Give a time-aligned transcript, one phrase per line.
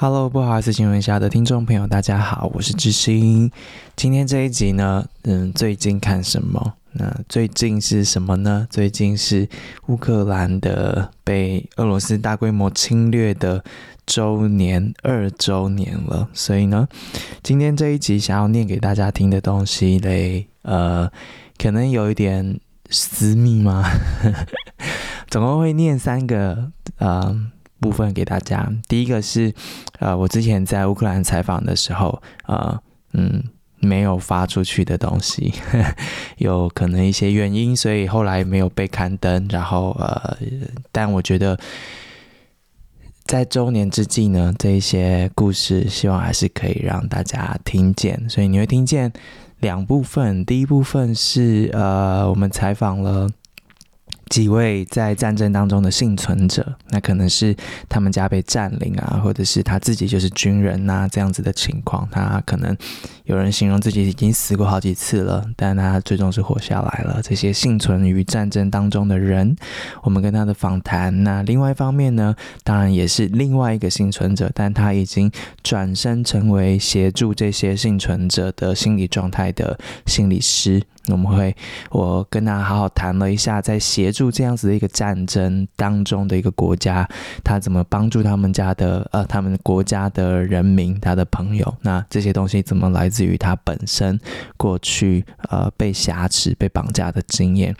[0.00, 3.50] Hello，不好意思，新闻下的听众朋友，大家好，我是智兴。
[3.96, 6.74] 今天这一集呢，嗯，最近看什么？
[6.92, 8.64] 那最近是什么呢？
[8.70, 9.48] 最近是
[9.88, 13.64] 乌克兰的被俄罗斯大规模侵略的
[14.06, 16.86] 周年二周年了，所以呢，
[17.42, 21.10] 今天这一集想要念给大家听的东西嘞，呃，
[21.60, 23.82] 可能有一点私密吗？
[25.26, 27.50] 总共会念三个，呃。
[27.80, 29.52] 部分给大家，第一个是，
[30.00, 32.80] 呃，我之前在乌克兰采访的时候，呃，
[33.12, 33.42] 嗯，
[33.80, 35.52] 没有发出去的东西，
[36.38, 39.46] 有可能一些原因，所以后来没有被刊登。
[39.48, 40.36] 然后，呃，
[40.90, 41.58] 但我觉得
[43.24, 48.28] 在周年之际呢，这一些故事，希望还是可以让大家听见。
[48.28, 49.12] 所以你会听见
[49.60, 53.28] 两部分，第一部分是，呃，我们采访了。
[54.28, 57.54] 几位在战争当中的幸存者，那可能是
[57.88, 62.08] 他们家被占领啊，或者是他自己就是军人呐、啊，这样子的情况。
[62.10, 62.76] 他可能
[63.28, 67.20] 有人形容自己已经死过好几次了，但他最终是活下来了。
[67.22, 69.54] 这些幸存于战争当中的人，
[70.02, 71.22] 我们跟他的访谈。
[71.24, 72.34] 那另外一方面呢，
[72.64, 75.30] 当然也是另外一个幸存者，但他已经
[75.62, 80.82] 转身成为协助这些幸存者的心理状态的心理师。
[81.10, 81.56] 我们会，
[81.90, 87.08] 我跟他好好谈了一下，在协助这样子的一个战争当中的一个国家，
[87.42, 94.20] 他怎么帮助他们家的呃，他们国家的人民，他的朋友，那这些东西怎么来自至于他本身
[94.56, 97.74] 过去呃被挟持、被绑架的经验。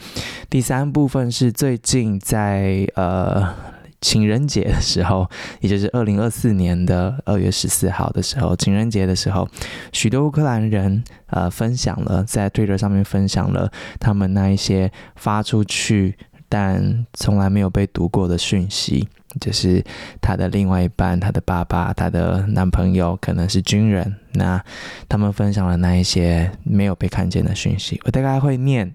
[0.50, 3.55] 第三部分是最近在呃。
[4.00, 5.28] 情人节的时候，
[5.59, 9.48] 也就是二零二四年的二月十四号的时候，情人节的时候，
[9.92, 16.16] 许多乌克兰人呃分享了在 Twitter 上面分享了他们那一些发出去
[16.48, 19.08] 但从来没有被读过的讯息，
[19.41, 19.84] 就是
[20.20, 24.62] 他的另外一半、他的爸爸、他的男朋友可能是军人，那
[25.08, 28.00] 他们分享了那一些没有被看见的讯息。
[28.04, 28.94] 我大概会念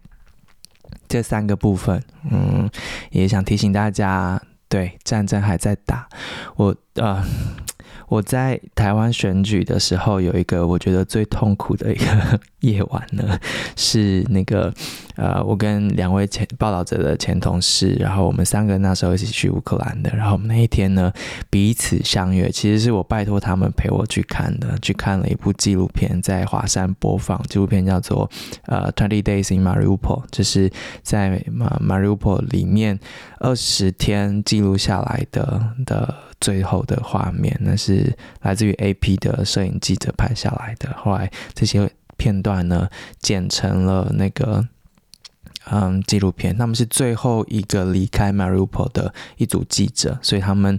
[1.08, 2.70] 这三个部分，嗯，
[3.12, 4.42] 也想提醒大家。
[4.68, 6.08] 对，战争还在打，
[6.56, 7.22] 我啊。
[7.22, 7.26] 呃
[8.10, 13.40] 我在台湾选举的时候，有一个我觉得最痛苦的一个 夜晚呢，
[13.76, 14.72] 是那个
[15.16, 21.12] 呃，我跟两位前报道者的前同事，然后我们三个那时候一起去乌克兰的，然后我们那一天呢
[21.50, 28.30] 彼此相约，其实是我拜托他们陪我去看的，去看了一部纪录片，在华山播放，纪录片叫做
[28.66, 30.72] 呃《Twenty Days in Mariupol》，就是
[31.02, 31.44] 在
[31.82, 33.00] Mariupol 里面
[33.40, 36.14] 二十天记录下来的的。
[36.42, 40.94] 最后的画面，那是来自于 AP 的摄影记者拍下来的。
[40.98, 44.68] 后来这些片段呢，剪成了那个
[45.72, 46.58] 嗯纪录片。
[46.58, 50.78] 他们是最后一个离开 Marupo 的一组记者，所以他们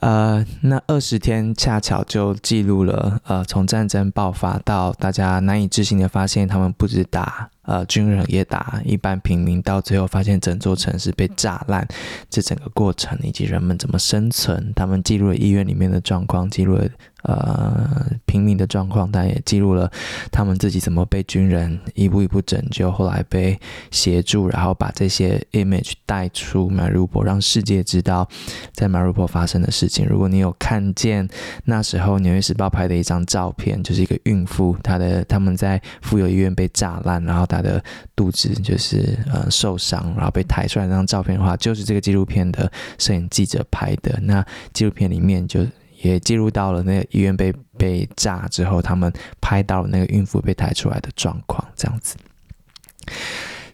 [0.00, 7.50] 呃那二十天恰巧就记录了呃从战争爆发到大家难以置信的发现，他们不止打。
[7.66, 11.84] 呃，军人也打一般平民，到最后发现整座城市被炸烂，
[12.30, 16.88] 这整个过程以及人们怎么生存，他们记录了医院里面的状况，记录了
[17.26, 19.90] 呃平民的状况，但也记录了
[20.30, 23.58] 他们自己怎么被军人一步一步拯救，后来被
[23.90, 28.28] 协助，然后把这些 image 带出 Marup 让世界知道
[28.72, 30.06] 在 Marup 发生的事情。
[30.06, 31.28] 如果你有看见
[31.64, 37.82] 那时候《纽约时报》拍的一张照片，就是一个孕妇，她的他们在妇幼医院被炸烂，然后她的
[38.14, 44.18] 肚子就是呃受伤，然后被抬出来那张照片的话，就是这个纪录片的摄影记者拍的。
[44.22, 45.64] 那纪录片里面就
[46.02, 52.16] 也记录到了那个医院被被炸之后，他们拍到了那个孕妇被抬出来的状况，这样子。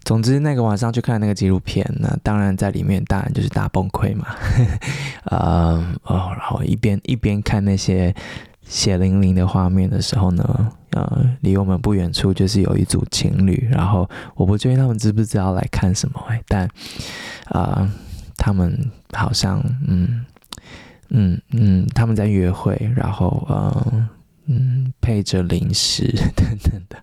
[0.05, 4.27] 总之，那个晚上去看那个纪录片，那当然在里面当然就是大崩溃嘛。
[5.31, 8.15] 呃哦，然后一边一边看那些。
[8.65, 16.65] 血淋淋的画面的时候呢，呃，离我们不远处就是有一组情侣，然后我不确定他们知不知道来看什么，哎，但
[17.47, 17.93] 啊、呃，
[18.37, 20.25] 他们好像，嗯
[21.13, 24.09] 嗯嗯，他们在约会，然后呃
[24.47, 26.05] 嗯，配着零食
[26.35, 26.97] 等等的，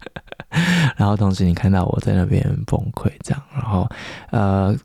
[0.98, 3.88] 然后同时你看到我在那边崩溃这样，然后
[4.32, 4.76] 呃。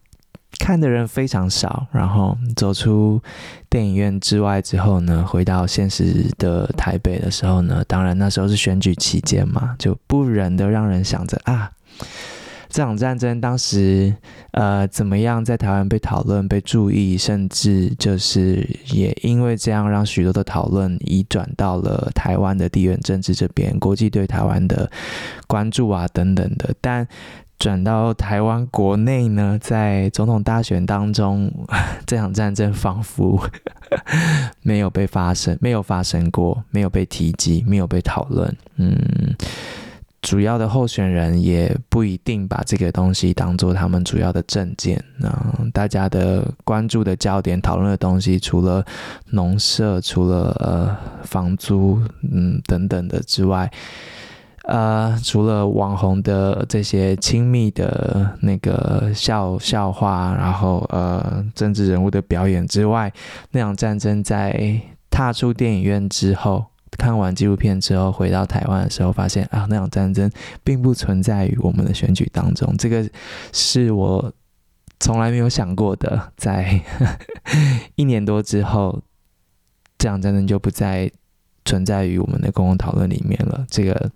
[0.60, 3.20] 看的人非常少，然后走出
[3.68, 11.70] 电影院之外之后呢，回到现实的台北的时候呢，当然那时候是选举期间嘛，就不忍的让人想着啊，
[12.74, 14.12] 这场战争当时
[14.50, 24.90] 呃怎么样在台湾被讨论、被注意，甚至就是也因为这样让许多的讨论移转到了台湾的地缘政治这边，国际对台湾的
[25.46, 27.06] 关注啊等等的，但。
[27.56, 31.50] 转到台湾国内呢，在总统大选当中，
[32.04, 33.40] 这场战争仿佛
[34.60, 38.54] 没有被发生，没有发生过，没有被提及，没有被讨论。
[38.76, 38.98] 嗯，
[40.24, 44.98] 主要的候选人也不一定把这个东西当做他们主要的证件。
[45.22, 48.82] 嗯，大家的关注的焦点、讨论的东西，除了
[49.26, 52.00] 农舍，除了呃房租，
[52.32, 53.70] 嗯等等的之外。
[54.66, 63.12] 呃，除了网红的这些亲密的那个笑笑话，然后呃，政治人物的表演之外，
[63.50, 64.80] 那场战争在
[65.10, 66.64] 踏出电影院之后，
[66.96, 70.30] 看完纪录片之后，回到台湾的时候，发现啊，那场战争
[70.62, 72.76] 并不存在于我们的选举当中。
[72.76, 73.08] 这个
[73.52, 74.32] 是我
[75.00, 76.80] 从来没有想过的，在
[77.96, 79.02] 一年多之后，
[79.98, 81.10] 这场战争就不再
[81.64, 83.66] 存在于我们的公共讨论里面了。
[83.68, 84.10] 这个。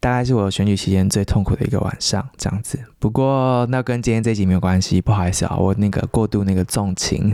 [0.00, 2.78] 大概是我选举期间最痛苦的一个晚上，这样子。
[2.98, 7.30] 不过那跟今天这集没有关系，不好意思啊，我那个过度那个纵情，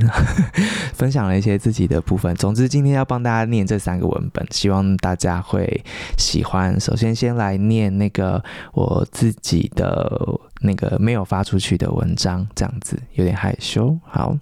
[0.93, 2.35] 分享了一些自己的部分。
[2.35, 5.85] 总之，今天要帮大家念这三个文本，希望大家会
[6.19, 6.79] 喜欢。
[6.81, 8.43] 首先，先来念那个
[8.73, 10.21] 我自己的
[10.61, 13.97] 那个没有发出去的文章，这样子有点害羞。
[14.05, 14.37] 好，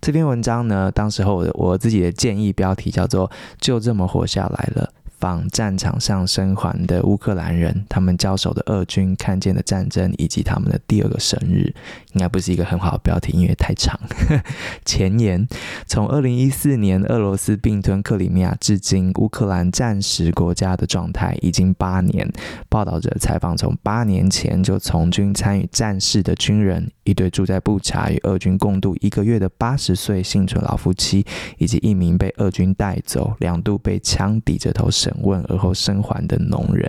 [0.00, 3.28] 这篇文章呢，当时候我我自己的建议标题叫做
[3.60, 4.88] “就这么活下来了”。
[5.24, 11.72] 访战场上生还的乌克兰人，他们交手的俄军看见的战争，以及他们的第二个生日，
[12.12, 13.98] 应该不是一个很好的标题，因为太长。
[14.84, 15.48] 前言：
[15.86, 22.30] 从二零一四年俄罗斯并吞克里米亚至今，乌克兰战时国家的状态已经八年。
[22.68, 31.24] 报道者采访从八年前就从军参与战事的军人，一对住在布查与俄军共度一个月的八十岁幸存老夫妻，
[31.56, 34.90] 以及一名被俄军带走、两度被枪抵着头
[35.22, 36.88] 问而后生还的农人，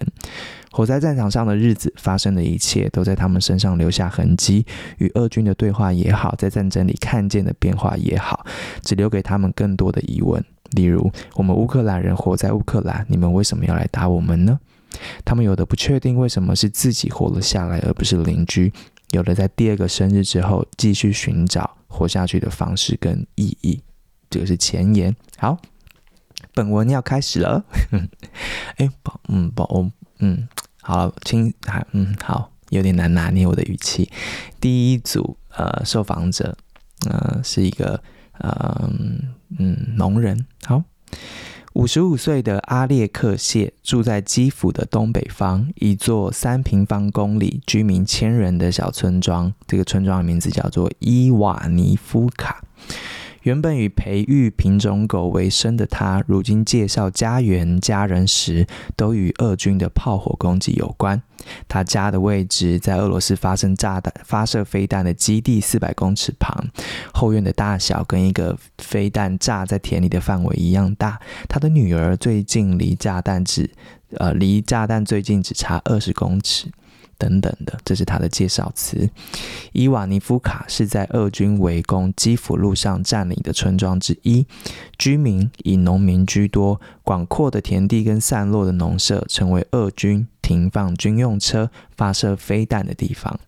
[0.72, 4.66] 活在战场上的日子，发生的一切都在他们身上留下痕迹。
[4.98, 8.46] 与俄军的对话也好，在战争里看见的变化也好，
[8.82, 10.44] 只留给他们更多的疑问。
[10.72, 14.60] 例如，我们乌克兰人活在乌克兰，你们为什么要来打我们呢？
[15.24, 18.72] 他们有的不确定为什么是自己活了下来，而不是邻居；
[19.12, 23.80] 有的在第二个生日之后，继续寻找活下去的方式跟意义。
[24.30, 25.16] 这个是前言。
[25.38, 25.58] 好。
[26.56, 27.64] 本文要开始了，
[28.78, 29.86] 哎，宝，嗯，宝，
[30.20, 30.48] 嗯，
[30.82, 34.10] 好，亲，还，嗯，好，有点难拿捏我的语气。
[34.62, 36.58] 第一组，呃，受访者，
[37.10, 38.02] 呃，是一个，
[38.40, 38.90] 呃，
[39.60, 40.82] 嗯，农人，好，
[41.74, 49.54] 五十五岁的阿列克谢住在基辅的东北方，一座三平方公里、居民千人的小村庄。
[49.68, 52.64] 这个村庄的名字叫做伊瓦尼夫卡。
[53.46, 58.66] 原本以培育品种狗为生的他，如今介绍家园、家人时，
[58.96, 61.22] 都与俄军的炮火攻击有关。
[61.68, 66.66] 他家的位置在俄罗斯发生炸弹、发射飞弹的基地四百公尺旁，
[67.14, 71.20] 后院的大小跟一个飞弹炸在田里的范围一样大。
[71.48, 73.70] 他的女儿最近离炸弹只，
[74.18, 76.72] 呃，离炸弹最近只差二十公尺。
[77.18, 79.10] 等等的，这是他的介绍词。
[79.72, 84.46] 伊瓦尼夫卡是在俄军围攻基辅路上占领的村庄之一，
[84.98, 93.40] 居民以农民居多，广阔的田地跟散落的农舍成为俄军停放军用车、发射飞弹的地方。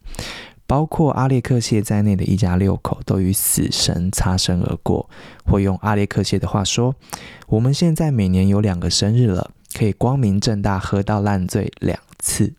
[0.66, 5.10] 包括阿列克谢在内的一家六口都与死神擦身而过。
[5.46, 6.94] 或用阿列克谢的话说
[7.48, 12.54] ：“我们现在每年有两个生日了，可以光明正大喝到烂醉两次。”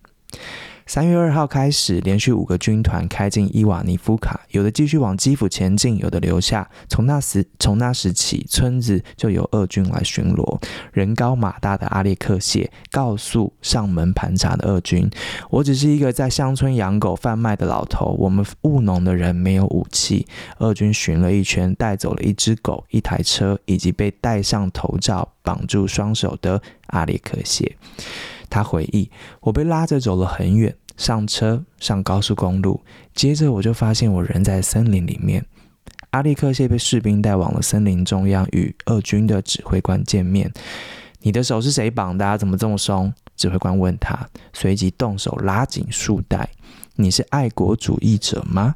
[0.89, 6.67] 三月二号开始，连续五个军团开进伊瓦尼夫卡，有的继续往基辅前进，有的留下。
[6.89, 10.59] 从那时从那时起，村子就由俄军来巡逻。
[10.91, 15.07] 人高马大的阿列克谢告诉上门盘查的俄军
[15.51, 20.27] ：“我只是一个在乡村养狗贩卖的老头，我们务农的人没有武器。”
[20.61, 27.77] 俄军巡了一圈，带走了一只狗、一台车，以及被戴上头罩、绑住双手的阿列克谢。
[28.49, 32.81] 他回忆：“我被拉着走了很远，上车，上高速公路，
[33.15, 35.45] 接着我就发现我人在森林里面。
[36.11, 40.51] 阿列克谢被士兵带往了森林中央，与俄军的指挥官见面。
[41.21, 42.39] 你的手是谁绑的？
[42.39, 43.13] 怎么这么松？
[43.37, 46.49] 指挥官问他，随即动手拉紧束带。
[46.95, 48.75] 你是爱国主义者吗？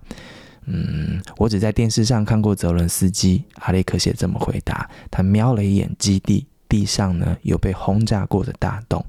[0.67, 3.43] 嗯，我只在电视上看过泽伦斯基。
[3.55, 4.89] 阿列克谢这么回答。
[5.11, 9.05] 他瞄了一眼基地，地上呢有被轰炸过的大洞。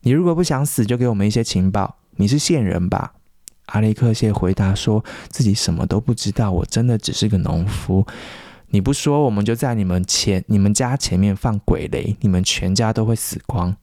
[0.00, 1.96] 你如果不想死，就给我们一些情报。
[2.16, 3.14] 你是线人吧？
[3.66, 6.50] 阿列克谢回答说自己什么都不知道。
[6.50, 8.06] 我真的只是个农夫。
[8.70, 13.76] 你不说，我们就在你们前、你们家前面放鬼雷，你们全家都会死光。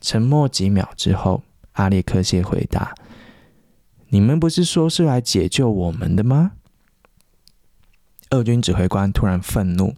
[0.00, 2.94] 沉默几秒之后，阿列克谢回答：
[4.08, 6.52] 你们不是说是来解救我们的吗？”
[8.30, 9.94] 俄军指挥官突然愤怒：“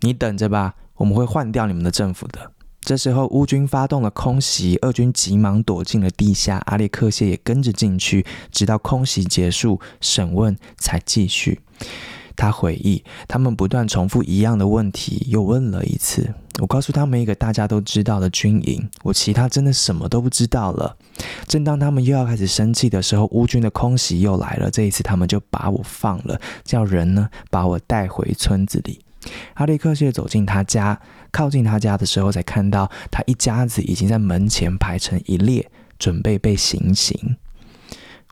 [0.00, 2.52] 你等着吧，我们会换掉你们的政府的。”
[2.84, 11.60] 这时候，乌军发动了空袭，俄军急忙躲进了地下，阿列克谢也跟着进去，直到空袭结束，审问才继续。
[12.36, 16.34] 他回忆，他们不断重复一样的问题，又问了一次。
[16.60, 20.96] 我告诉他们一个大家都知道的军营，我其他真的什么都不知道了。
[21.46, 24.70] 正当他们又要开始生气的时候，乌军的空袭又来了。
[24.70, 29.00] 这一次，他们就把我放了，叫人呢把我带回村子里。
[29.54, 31.00] 阿列克谢走进他家，
[31.34, 37.36] 靠近他家的时候，才看到他一家子已经在门前排成一列，准备被行刑。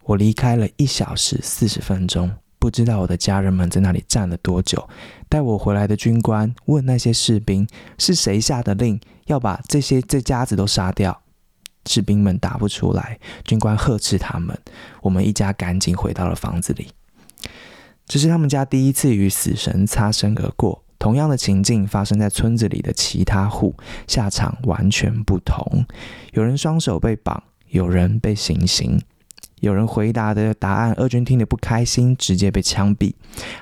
[0.05, 2.31] 我离开了一小时四十分钟。
[2.61, 4.89] 不知道我的家人们在那里站了多久。
[5.29, 7.67] 带我回来的军官问那些士兵
[7.99, 11.23] ：“是谁下的令要把这些这家子都杀掉？”
[11.87, 13.19] 士兵们答不出来。
[13.45, 14.57] 军官呵斥他们。
[15.01, 16.93] 我们一家赶紧回到了房子里。
[18.07, 20.82] 这是他们家第一次与死神擦身而过。
[21.03, 23.75] 同样的情境发生在村子里的其他户，
[24.07, 25.85] 下场完全不同。
[26.33, 29.03] 有人双手被绑，有人被行刑。
[29.59, 33.13] 有人回答的答案，俄军听得不开心，直接被枪毙。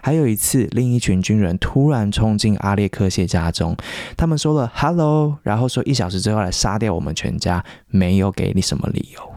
[0.02, 3.74] 还有一次，另一群军人突然冲进阿列克谢家中，
[4.18, 9.32] 他们说了 “hello”，然后说一小时之后来杀掉我们全家，没有给你什么理由。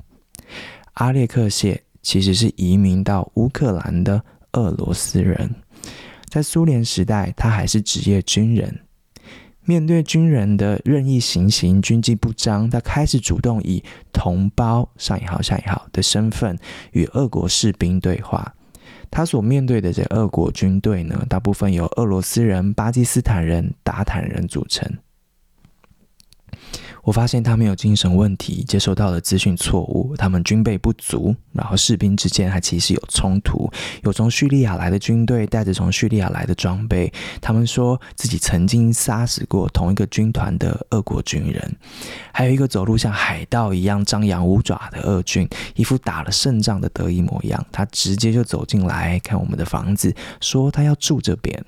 [0.96, 5.56] 阿列克谢其实是移民到乌克兰的俄罗斯人，
[6.34, 8.80] 在苏联时代，他还是职业军人。
[9.66, 16.58] 面对军人的任意行刑、军纪不彰，他开始主动以同胞（上引号下引号）的身份
[16.94, 18.52] 与俄国士兵对话。
[19.12, 24.92] 他所面对的这俄国军队呢，大部分由俄罗斯人、巴基斯坦人、达坦人组成。
[27.04, 33.70] 我发现他们有精神问题，接收到的资讯错误，他们军备不足，然后士兵之间还其实有冲突。
[34.04, 41.76] 有从叙利亚来的军队带着从叙利亚来的装备，他们说自己曾经杀死过同一个军团的俄国军人。
[42.32, 45.46] 还有一个走路像海盗一样张扬五爪的俄军，
[45.76, 47.64] 一副打了胜仗的得意模样。
[47.70, 51.66] 他直接就走进来看我们的房子，说他要住这边。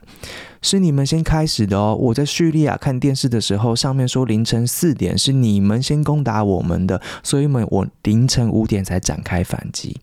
[0.65, 1.95] 是你们先开始的哦！
[1.95, 9.95] 我在叙利亚看电视的时候，上面说凌晨四点是你们先攻打我们的，所以们我凌晨五点才展开反击。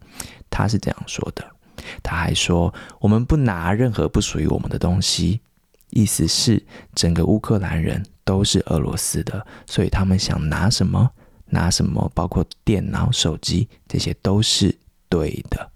[0.49, 1.45] 他是这样说的。
[2.01, 5.41] 他还说我们不拿任何不属于我们的东西，
[5.91, 6.65] 意思是
[6.95, 11.11] 整个乌克兰人都是俄罗斯的，所以他们想拿什么
[11.47, 14.79] 拿什么，包括电脑、手机，这些都是
[15.09, 15.72] 对的。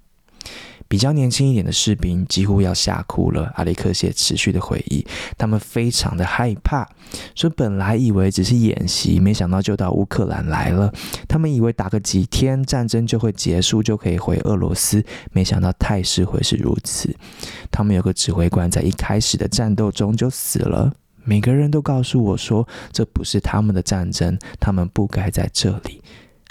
[0.88, 3.52] 比较年轻一点的士兵几乎要吓哭了。
[3.56, 6.88] 阿列克谢持续的回忆，他们非常的害怕，
[7.34, 10.92] 说本来以为只是演习，没想到就到乌克兰来了。
[11.28, 17.14] 他们以为打个几天战争就会结束，就可以回俄罗斯，没想到态势会是如此。
[17.70, 20.92] 他们有个指挥官在一开始的战斗中就死了。
[21.24, 26.00] 每个人都告诉我说，这不是他们的战争，他们不该在这里。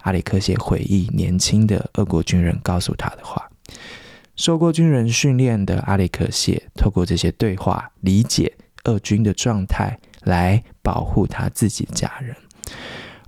[0.02, 3.50] 阿列克谢回忆年轻的俄国军人告诉他的话。
[4.36, 12.36] 受过军人训练的阿列克谢，透过这些对话，理解俄军的状态，来保护他自己的家人。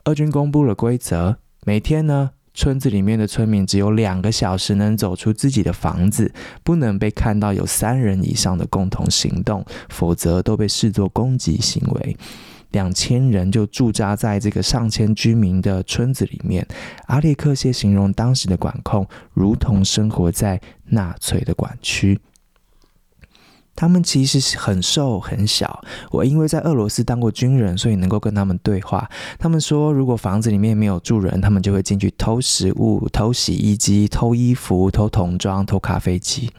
[0.05, 6.33] 俄军公布了规则：每天呢，村子里面的村民只有两个小时能走出自己的房子，
[6.63, 12.17] 不能被看到有三人以上的共同行动，否则都被视作攻击行为。
[12.71, 16.67] 两千人就驻扎在这个上千居民的村子里面。
[17.07, 22.19] 阿列克谢形容当时的管控，如同生活在纳粹的管区。
[23.77, 25.83] 他们其实是很瘦很小。
[26.09, 29.07] 我因为在俄罗斯当过军人，所以能够跟他们对话。
[29.37, 36.51] 他们说，如果房子里面没有住人，他们就会进去偷食物、偷洗衣机、偷衣服、偷童装、偷咖啡机。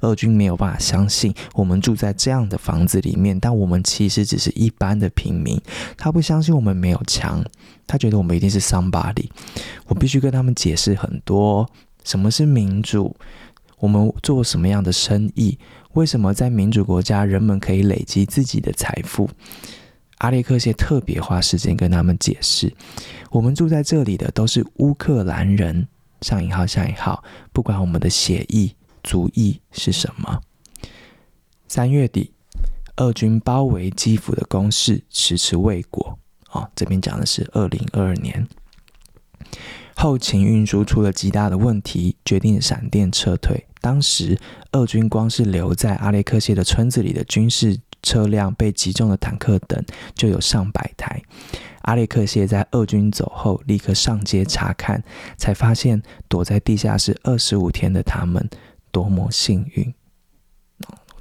[0.00, 5.60] 俄军没有办法相信我们住在这样的房子里面，但我们其实只是一般的平民。
[5.98, 7.44] 他不相信我们没有枪，
[7.86, 9.28] 他觉得我们一定是 somebody。
[9.86, 11.68] 我必须跟他们解释很多，
[12.04, 13.14] 什么是民主，
[13.80, 15.58] 我们做什么样的生意。
[15.94, 19.28] 为什么在民主国家，人们可以累积自己的财富？
[20.18, 22.72] 阿列克谢特别花时间跟他们解释：
[23.30, 25.86] 我们住在这里的都是乌克兰人，
[26.20, 27.22] 上引号下引号，
[27.52, 30.40] 不管我们的血裔、族裔是什么。
[31.68, 32.32] 三月底，
[32.96, 36.18] 俄军包围基辅的攻势迟迟未果。
[36.50, 38.46] 哦，这边讲的是二零二二年。
[39.96, 43.66] 后勤运输出了极大的问题，决定闪电撤退。
[43.80, 44.38] 当时，
[44.72, 49.84] 俄军光是留在阿列克谢的村子里的军事车辆、被击中的坦克等，
[50.14, 51.22] 就有上百台。
[51.82, 55.02] 阿列克谢在俄军走后，立刻上街查看，
[55.36, 58.48] 才发现躲在地下室二十五天的他们
[58.90, 59.94] 多么幸运。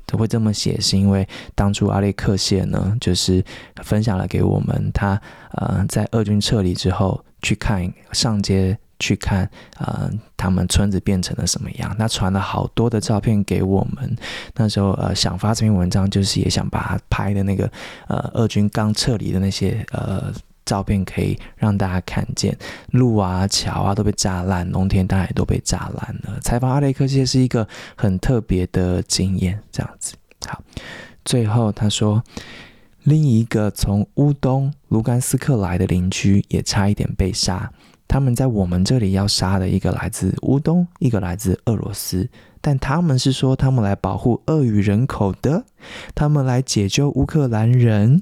[0.05, 3.43] 他会这么写，是因为当初阿列克谢呢，就是
[3.83, 5.19] 分享了给我们他
[5.53, 8.75] 呃，在俄军撤离之后去看上街。
[8.99, 11.93] 去看，呃，他们村子变成了什么样？
[11.99, 14.15] 他传了好多的照片给我们。
[14.55, 17.69] 那时候，呃，想发这篇文章，就是也想把他拍的那个，
[18.07, 20.31] 呃，俄军刚撤离的那些，呃，
[20.63, 22.57] 照片，可以让大家看见
[22.91, 26.39] 路啊、桥啊都被炸烂，农田当然都被炸烂了。
[26.39, 30.13] 采访阿雷克谢是一个很特别的经验，这样子。
[30.47, 30.63] 好，
[31.25, 32.23] 最后他说，
[33.03, 37.71] 另一个从乌东卢甘斯克来的邻居也差一点被杀。
[38.07, 42.29] 他们在我们这里要杀的一个来自乌东，一个来自俄罗斯，
[42.61, 45.65] 但他们是说他们来保护俄语人口的，
[46.13, 48.21] 他们来解救乌克兰人。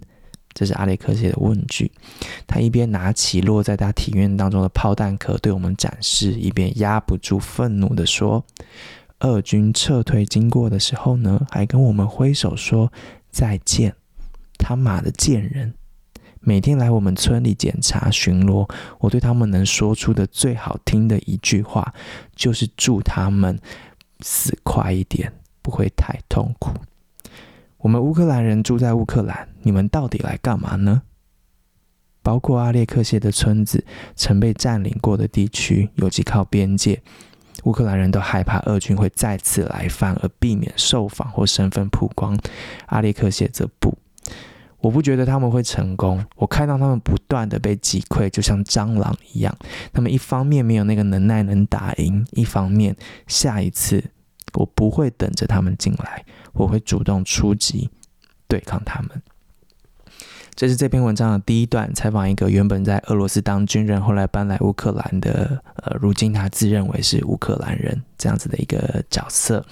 [0.53, 1.91] 这是阿列克谢的问句。
[2.47, 8.43] 他一边拿起落在他体院当中的炮弹壳对我们展示，一边压不住愤怒地说
[9.19, 12.91] ：“俄军撤退经过的时候呢，还跟我们挥手说
[13.29, 13.93] 再见。
[14.61, 15.73] 他妈的贱人！”
[16.43, 18.67] 每天来我们村里检查巡逻，
[18.99, 21.93] 我对他们能说出的最好听的一句话，
[22.35, 23.59] 就是祝他们
[24.21, 26.73] 死快一点，不会太痛苦。
[27.77, 31.03] 我们乌克兰人住在乌克兰，你们到底来干嘛呢？
[32.23, 37.01] 包括阿列克谢的村子，曾被占领过的地区，尤其靠边界，
[37.65, 42.35] 乌克兰人都害怕俄军会再次来犯，而避免受访或身份曝光。
[42.87, 43.95] 阿列克谢则不。
[44.81, 46.23] 我不觉得他们会成功。
[46.35, 49.55] 我看到他们不断的被击溃，就像蟑螂一样。
[49.93, 52.95] 他们一方面没有那个能耐能打赢，一方面
[53.27, 54.03] 下一次
[54.53, 57.89] 我不会等着他们进来，我会主动出击，
[58.47, 59.09] 对抗他们。
[60.61, 69.65] 这是这篇文章的第一段，采访一个原本在俄罗斯当军人，后来搬来乌克兰的，呃，如今他自认为是乌克兰人这样子的一个角色。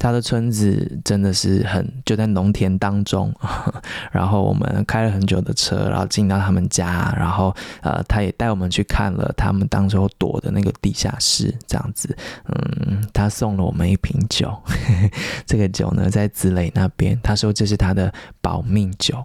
[0.00, 3.32] 他的村子真的是很就在农田当中，
[4.10, 12.16] 然后我们开了很久的车，然后进到他们家，然后呃，他也带我们去看了他们当时候躲的那个地下室，这样子。
[12.46, 14.52] 嗯，他送了我们一瓶酒，
[15.46, 19.24] 这个酒呢在子磊那边，他说这是他的保命酒。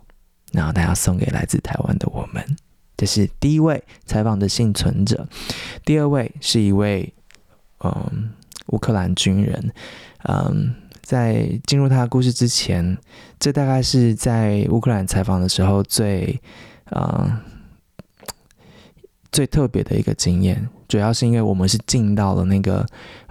[0.52, 2.44] 然后他要送给来自台湾的我们，
[2.96, 5.28] 这是第一位采访的幸存者。
[5.84, 7.14] 第二位是一位
[7.84, 8.32] 嗯
[8.68, 9.72] 乌克兰军人，
[10.24, 12.98] 嗯，在进入他的故事之前，
[13.40, 16.40] 这大概是在乌克兰采访的时候最
[16.92, 17.40] 嗯
[19.32, 22.86] 最特别的一个经验，主要是因为我们是进到了那个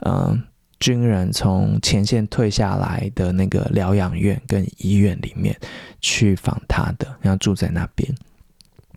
[0.07, 0.43] 嗯。
[0.81, 5.57] 军人从前线退下来的那个疗养院跟医院里面
[6.01, 8.13] 去访他的，然后住在那边。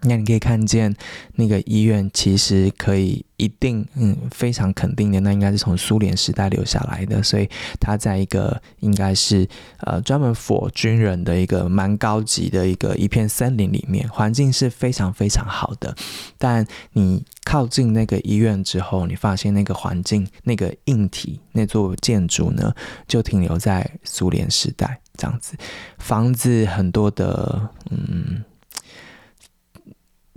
[0.03, 0.95] 那你可以看见
[1.35, 9.47] 那个医院其实可以一定嗯非常肯定的，那应该是从苏联时代留下来的，所以它在一个应该是
[9.79, 15.95] 呃专门 for 军人的一个蛮高级的一个一片森林里面，环境是非常非常好的。
[16.37, 22.73] 但你靠近那个医院之后，你发现那个环境那个硬体那座建筑呢，
[23.07, 25.55] 就停留在苏联时代这样子，
[25.97, 28.43] 房子很多的嗯。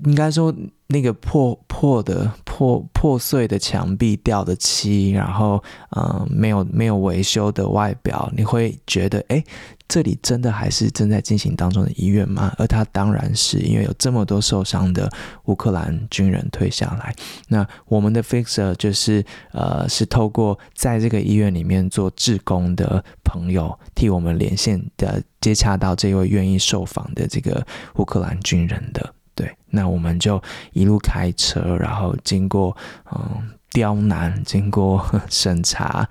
[0.04, 0.54] 应该说，
[0.88, 5.62] 那个破破的破破碎的墙壁、掉的漆，然后
[5.96, 9.42] 嗯，没有没有维修的外表，你会觉得，哎，
[9.88, 12.52] 这里真的还是正在进行当中的医院吗？
[12.58, 15.10] 而它当然是，因为有这么多受伤的
[15.46, 17.14] 乌克兰军人退下来。
[17.48, 29.14] 那我们的 fixer 就是呃，是透过在这个医院里面做志工的朋友替我们连线的，接洽到这位愿意受访的这个乌克兰军人的。
[29.36, 32.74] 对，那我们就一路开车，然后经过
[33.14, 36.08] 嗯刁难，经过 审查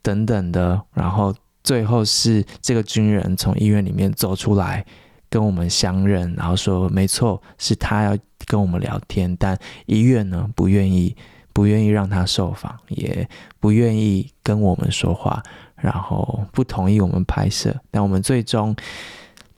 [0.00, 4.86] 等等的，然后最后是这个军人从医院里面走出来
[5.28, 11.16] 跟我们相认，然后说没错，是他要跟我们聊天，但医院呢不愿意，
[11.52, 15.42] 不愿意让他受访，也不愿意跟我们说话，
[15.74, 18.76] 然后不同意我们拍摄，但我们最终。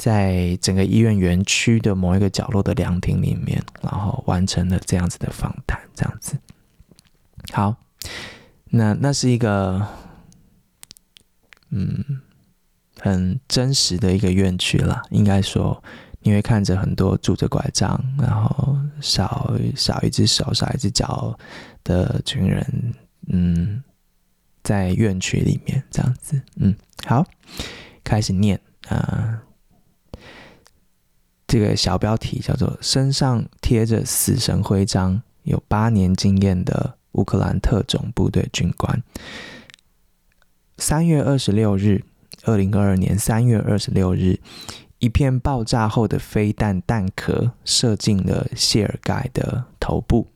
[0.01, 6.39] 在整个医院园区的某一个角落的凉亭里面，然后完成了这样子的访谈，这样子。
[7.53, 7.77] 好，
[8.65, 9.87] 那那是一个，
[11.69, 12.23] 嗯，
[12.99, 15.03] 很真实的一个院区了。
[15.11, 15.85] 应该说，
[16.21, 21.39] 你会看着很多拄着拐杖，然后少少一只手、少一只脚
[21.85, 22.95] 的军人，
[23.29, 23.85] 嗯，
[24.63, 27.23] 在院区里面这样子，嗯，好，
[28.03, 28.59] 开始念
[28.89, 29.43] 啊。
[31.51, 39.03] 这个小标题叫做“身上贴着死神徽章，有八年经验的乌克兰特种部队军官”。
[40.79, 42.05] 三月二十六日，
[42.45, 44.39] 二零二二年三月二十六日，
[45.01, 50.29] 一片爆炸后的飞弹弹壳射进了谢尔盖的头部，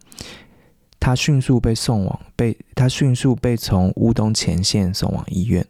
[0.99, 5.65] 他迅速被送往被他迅速被从乌东前线送往医院。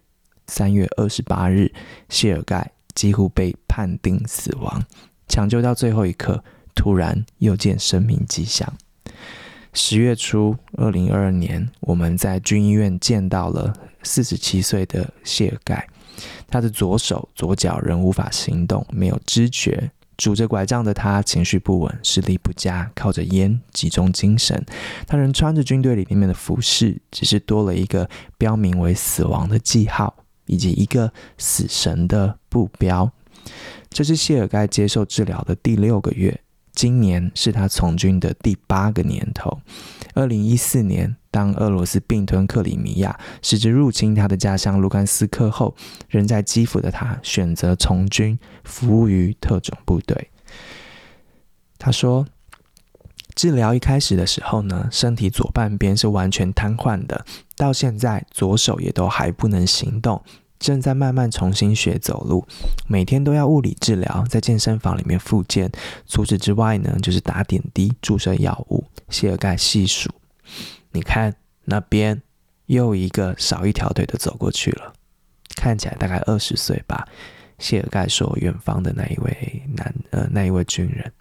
[0.47, 1.71] 三月二十八日，
[2.09, 4.83] 谢尔盖几乎被判定死亡。
[5.29, 6.43] 抢救到最后一刻，
[6.75, 8.73] 突然又见生命迹象。
[9.73, 15.89] 十月初，二零二二年，我们在军医院见到了四十七岁的谢盖。
[16.49, 19.91] 他的左手、左脚仍无法行动，没有知觉。
[20.17, 24.65] 拄着拐杖的他情绪不稳，视力不佳，靠着烟集中精神。
[25.09, 28.09] 他仍穿着军队里面的服饰，只是多了一个
[28.39, 30.15] 标明为死亡的记号，
[30.47, 33.11] 以及一个死神的布标。
[33.95, 36.41] 这是谢尔盖接受治疗的第六个月，
[36.73, 39.61] 今年是他从军的第八个年头。
[40.15, 45.77] 二零一四年，当俄罗斯并吞克里米亚，使之入侵他的家乡卢甘斯克后，
[46.09, 50.29] 仍在基辅的他选择从军，服务于特种部队。
[51.79, 52.27] 他说，
[53.37, 57.25] 治疗一开始的时候呢，身体左半边是完全瘫痪的，
[57.57, 60.21] 到现在左手也都还不能行动。
[60.65, 62.43] 正在慢慢重新学走路，
[62.89, 65.71] 每天都要物理治疗，在健身房里面复健。
[66.07, 68.83] 除此之外呢，就是打点滴、注射药物。
[69.11, 70.09] 谢尔盖细数，
[70.93, 71.35] 你看
[71.67, 72.23] 那边
[72.65, 74.95] 又一个少一条腿的走过去了，
[75.55, 77.07] 看起来大概二十岁吧。
[77.59, 81.13] 谢尔盖说：“远方的那一位男呃，那一位军人。”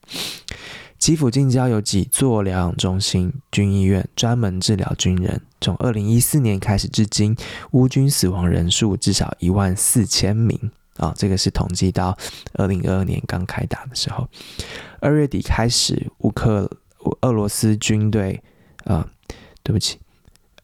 [1.03, 5.41] 基辅近郊有几座疗养中心、军医院，专门治疗军人。
[5.59, 7.35] 从二零一四年开始至今，
[7.71, 10.57] 乌军死亡人数至少一万四千名
[10.95, 12.17] 啊、这个是统计到
[12.53, 14.25] 二零二二年刚开打的时候。
[15.01, 16.71] 二月底开始，乌克
[17.19, 18.41] 俄罗斯军队
[18.85, 19.05] 啊、
[19.61, 19.97] 对不起。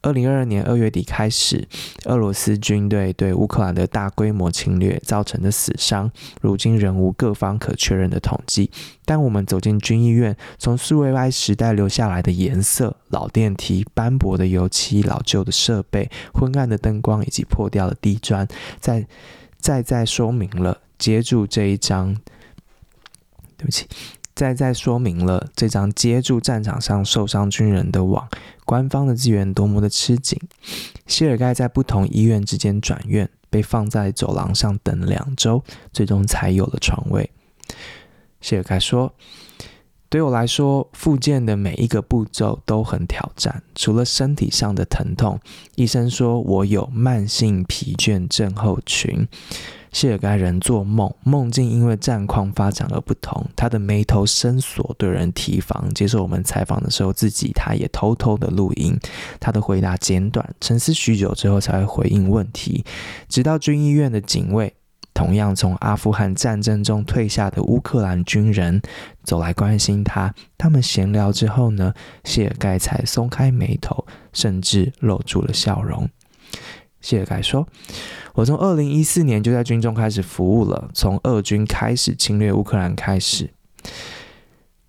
[0.02, 1.68] 二零二二年二月底开始，
[2.04, 6.10] 俄罗斯军队对乌克兰的大规模侵略造成的死伤，
[6.40, 8.70] 如今仍无各方可确认的统计。
[9.04, 18.48] 但我们走进军医院，从苏维埃时代留下来的颜色、老电梯、斑驳的油漆、老旧的设备、昏暗的灯光以及破掉的地砖，
[18.80, 19.06] 再
[19.58, 22.14] 再再说明了接住这一张，
[23.58, 23.86] 对不起。
[24.34, 28.28] 再再说明了这张接住战场上受伤军人的网，
[28.64, 30.40] 官方的资源多么的吃紧。
[31.06, 35.62] 谢尔盖在不同医院之间转院，被放在走廊上等两周，
[35.92, 37.30] 最终才有了床位。
[38.40, 39.12] 谢尔盖说
[40.08, 45.38] ：“对我来说，复健的每一个步骤都很挑战，除了身体上的疼痛，
[45.74, 49.28] 医生说我有慢性疲倦症候群。”
[49.92, 53.44] 谢尔盖人做梦，梦境因为战况发展而不同。
[53.56, 55.92] 他的眉头深锁，对人提防。
[55.94, 58.96] 接受我们采访的时候，自己他也偷偷的录音。
[59.40, 62.84] 他的回答简短，沉思许久之后才会回应问题。
[63.28, 64.72] 直到军医院的警卫，
[65.12, 68.80] 同样从阿富汗战争中退下的乌克兰军人，
[69.24, 70.32] 走来关心他。
[70.56, 76.08] 他们闲聊之后呢，谢尔盖才松开眉头，甚至露出了笑容。
[77.00, 77.66] 谢尔盖说
[78.34, 83.50] ：“我从二零一四年就在军中开始服务了，从俄军开始侵略乌克兰开始。”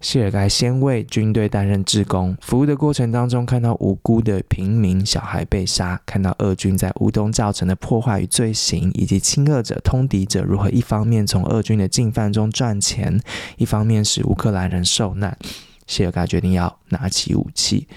[0.02, 13.22] 谢尔盖先为军队担任志工，服务的过程当中，看到无辜的平民小孩被杀，看到俄军在乌东造成的破坏与罪行，以及亲俄者、通敌者如何一方面从俄军的进犯中赚钱，
[13.58, 15.38] 一方面使乌克兰人受难。
[15.86, 17.88] 谢尔盖决定要拿起武器。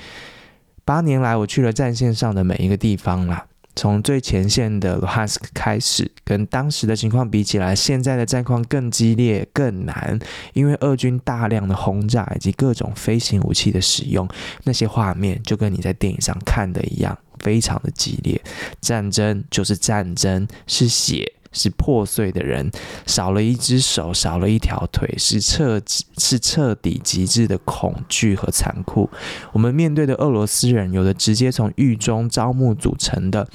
[0.85, 3.47] 八年来，我去了战线上的每一个地方啦。
[3.77, 10.19] 从最前线的卢汉斯克开始，跟当时的情况比起来，现在的战况更激烈、更难，
[10.53, 14.29] 因为俄军大量的轰炸以及各种飞行武器的使用，
[14.63, 18.41] 那些画面就跟你在电影上看的一样，非常的激烈。
[18.81, 22.71] 战争就是战争，是血，是破碎的人，
[23.07, 25.81] 少了一只手，少了一条腿，是彻
[26.19, 29.11] 是彻底极致的恐惧和残酷。
[29.53, 33.49] 我们面对的俄罗斯人，有的直接从狱中招募组成的。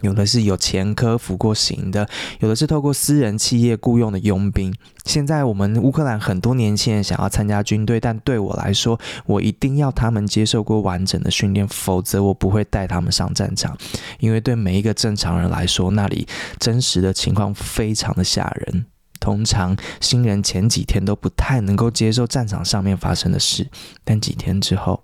[0.00, 2.08] 有的是有前科服过刑的，
[2.40, 4.74] 有的是透过私人企业雇佣的佣兵。
[5.04, 13.76] 现在我们乌克兰很多年轻人想要参加军队，但对我来说，我一定要他们接受过完整的训练，否则我不会带他们上战场。
[14.20, 18.86] 因为对每一个正常人来说，那里真实的情况非常的吓人。
[19.20, 23.68] 通常新人前几天都不太能够接受战场上面发生的事，
[24.04, 25.02] 但几天之后，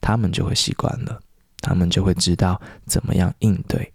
[0.00, 1.20] 他们就会习惯了，
[1.60, 3.92] 他们就会知道怎么样应对。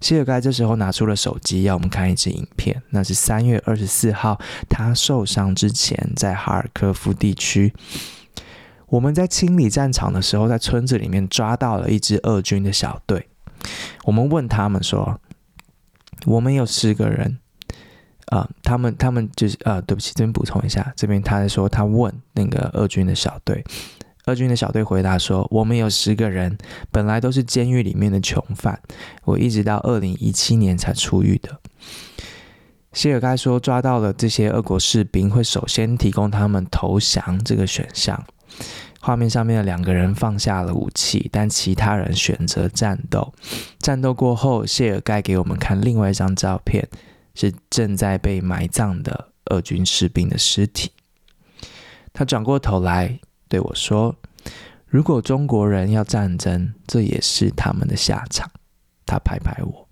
[0.00, 2.80] 谢尔盖这时候拿出了手机，要我们看一支影片。
[2.90, 7.74] 那是三月二十四号，他受伤之前，在哈尔科夫地区，
[8.86, 13.28] 我们在清理战场的时候，在村子里面抓到了一支俄军的小队。
[14.04, 15.20] 我们问他们说
[16.26, 17.38] ：“我们有十个人。”
[18.26, 23.64] 啊，他们他们就是呃，对不起，这边补充一下，这边他在说，他问那个俄军的小队。
[24.28, 26.58] 俄军的小队回答说：“我们有十个人，
[26.92, 28.78] 本来都是监狱里面的囚犯，
[29.24, 31.58] 我一直到二零一七年才出狱的。”
[32.92, 38.22] 谢尔盖说：“抓到了这些俄国士兵，会首先提供他们投降这个选项。
[39.00, 43.32] 画面上面的两个人放下了武器，但其他人选择战斗。
[43.78, 46.86] 战斗过后，谢尔盖给我们看另外一张照片，
[47.34, 50.90] 是正在被埋葬的俄军士兵的尸体。
[52.12, 54.14] 他转过头来。”对我说
[54.86, 58.50] ：“如果中国人要战争，这也是他们的下场。”
[59.06, 59.88] 他拍拍我。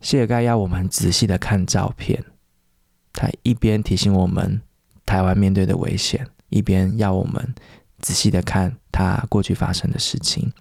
[0.00, 2.24] 谢尔盖要我们仔细的看照片，
[3.12, 4.62] 他一边提醒我们
[5.04, 7.54] 台湾面对的危险，一边要我们
[8.00, 10.52] 仔细的看他过去发生的事情。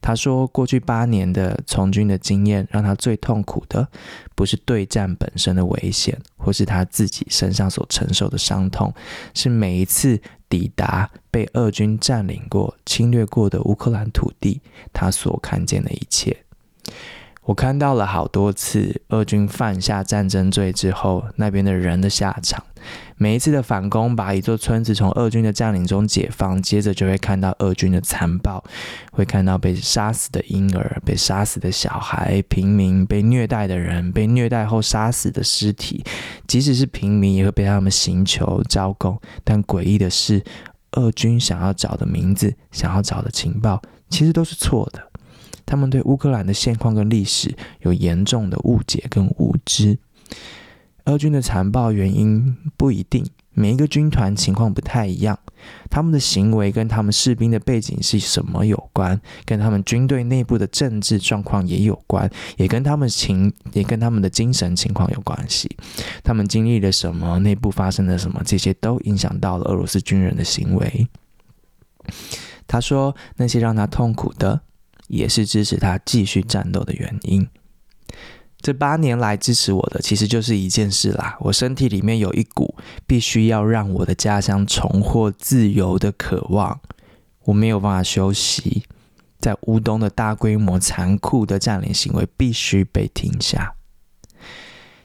[0.00, 3.86] 他说，过去八年的从军的经验，让他最痛苦的，
[4.34, 8.94] 不是对战本身的危险，或是他自己身上所承受的伤痛，
[9.34, 14.60] 是每一次抵达被俄军占领过、侵略过的乌克兰土地，
[14.92, 16.44] 他所看见的一切。
[17.44, 22.62] 我看到了好多次俄军犯下战争罪之后，那边的人的下场。
[23.18, 28.62] 每一次的反攻，把一座村子从俄军的占领中解放，接着就会看到俄军的残暴，
[29.10, 36.04] 会看到被杀死的婴儿、被杀死的小孩、平民被虐待的人、被虐待后杀死的尸体。
[36.46, 39.20] 即使是平民，也会被他们刑求招供。
[39.42, 40.42] 但诡异的是，
[40.92, 45.10] 俄军想要找的名字、想要找的情报，其实都是错的。
[45.66, 49.98] 他们对乌克兰的现况跟历史有严重的误解跟无知。
[51.08, 55.38] 俄军的残暴原因不一定，每一个军团情况不太一样，
[55.88, 65.74] 他们的行为跟他们士兵的背景是什么有关，跟他们军队内部的政治状况也有关，也跟他们情也跟他们的精神情况有关系。
[66.22, 71.08] 他们经历了什么，内部发生了什么，这些都影响到了俄罗斯军人的行为。
[72.66, 74.60] 他说，那些让他痛苦的。
[75.08, 77.48] 也是支持他继续战斗的原因。
[78.60, 81.36] 这八年来支持我的，其实就是一件事啦。
[81.40, 82.74] 我身体里面有一股
[83.06, 86.80] 必须要让我的家乡重获自由的渴望。
[87.44, 88.82] 我没有办法休息，
[89.38, 93.74] 在乌东的大规模残酷的占领行为必须被停下。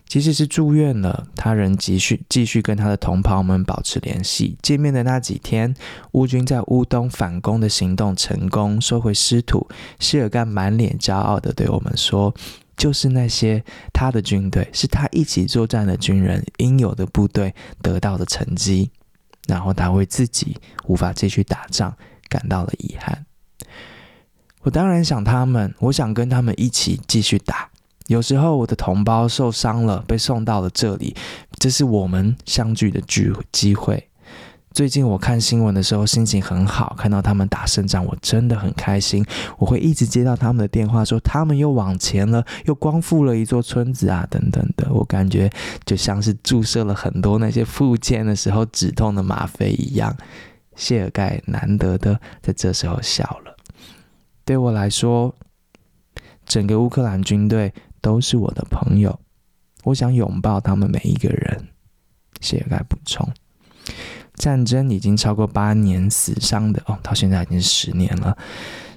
[0.06, 4.58] 即使是住院了，他仍继续继续跟他的同袍们保持联系。
[4.62, 5.74] 见面的那几天，
[6.12, 9.68] 乌军在乌东反攻的行动成功，收回失土。
[10.00, 12.32] 谢尔盖满脸骄傲地对我们说
[12.76, 18.92] ：“就是那些他的军队，是他一起作战的军人应有的部队得到的成绩。”
[19.46, 20.56] 然后他为自己
[20.86, 21.94] 无法继续打仗
[22.30, 23.26] 感到了遗憾。
[24.62, 27.70] 我当然想他们，我想跟他们一起继续打。
[28.08, 31.16] 有时候我的同胞受伤了，被送到了这里，
[31.60, 34.10] 这是我们相聚的聚机会。
[34.74, 39.24] 最近我看新闻的时候心情很好，看到他们打胜仗，我真的很开心。
[39.58, 44.92] 我会一直接到他们的电话，说他们又往前了，又光复了一座村子啊，等等的。
[44.92, 45.50] 我感觉
[45.86, 50.16] 就像是注射了很多那些复健的时候止痛的吗啡一样。
[50.76, 53.56] 谢尔盖难得的在这时候笑了。
[54.44, 55.36] 对我来说，
[56.46, 57.74] 整个乌克兰军队。
[58.04, 59.18] 都是我的朋友，
[59.86, 61.70] 我想拥抱他们每一个人。
[62.42, 63.26] 谢尔盖补充，
[64.36, 68.38] 战争已经超过八年，死伤的哦，到现在已经十年了。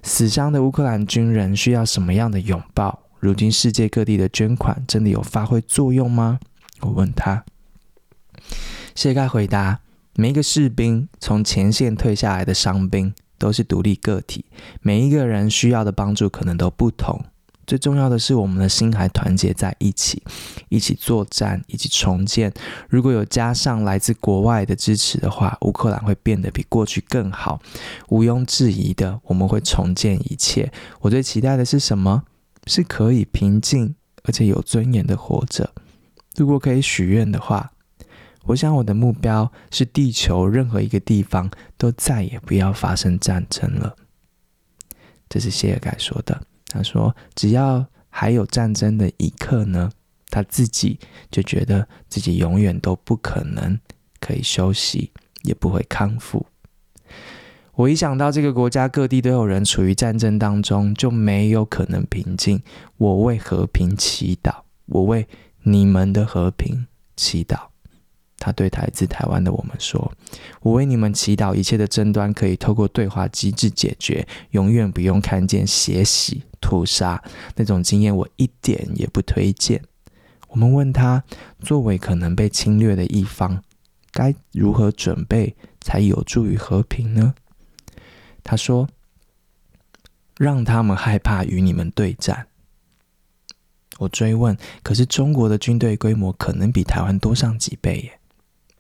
[0.03, 3.01] 死伤的乌克兰军人需要什么样的拥抱？
[3.19, 6.39] 如今世界各地的捐款真的有发挥作用吗？
[6.81, 7.45] 我问他。
[8.95, 9.81] 谢盖回答：
[10.15, 14.45] 每一个士兵，从前线退下来的伤兵，都是独立个体，
[14.81, 17.25] 每一个人需要的帮助可能都不同。
[17.67, 20.23] 最重要的是，我们的心还团结在一起，
[20.69, 22.53] 一起作战，一起重建。
[22.89, 27.61] 如果有加上来自国外的支持的话，乌克兰会变得比过去更好。
[28.09, 30.73] 毋庸置疑的，我们会重建一切。
[31.01, 32.23] 我最期待的是什么？
[32.67, 35.73] 是可以平静而且有尊严的活着。
[36.37, 37.73] 如果可以许愿的话，
[38.45, 43.97] 我想我的目标是地球任何一个地方都再也不要发生战争了。
[45.29, 46.41] 这是谢尔盖说的。
[46.69, 49.91] 他说：“只要还有战争的一刻呢，
[50.31, 50.99] 他自己
[51.31, 53.79] 就觉得自己永远都不可能
[54.21, 56.47] 可以休息，也不会康复。
[57.75, 62.63] 我一想到这个国家各地都有人处于战争当中，就没有可能平静。
[62.97, 65.29] 我为和平祈祷，我为
[65.63, 67.59] 你们的和平祈祷。
[68.39, 70.13] 他对来自台湾的我们说
[70.61, 77.23] ：“我为你们祈祷，一切的争端可以透过对话机制解决，永远不用看见血洗、屠杀
[77.55, 79.81] 那种经验，我一点也不推荐。”
[80.51, 81.23] 我们问他
[81.63, 83.63] ：“作为可能被侵略的一方，
[84.11, 87.35] 该如何准备才有助于和平呢？”
[88.43, 88.89] 他说
[90.37, 92.49] ：“让他们害怕与你们对战。”
[93.99, 98.19] 我追问：“可是中国的军队规模可能比台湾多上几倍耶？”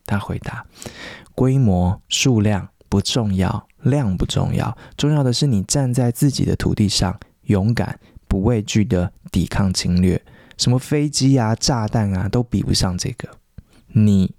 [0.06, 0.66] 他回答
[1.34, 10.20] ：“规模、数量不重要，量不重要，重要的是你站在自己的土地上，勇敢、不畏惧的抵抗侵略。
[10.56, 13.28] 什么飞机啊、炸弹啊，都比不上这个。
[13.88, 14.34] 你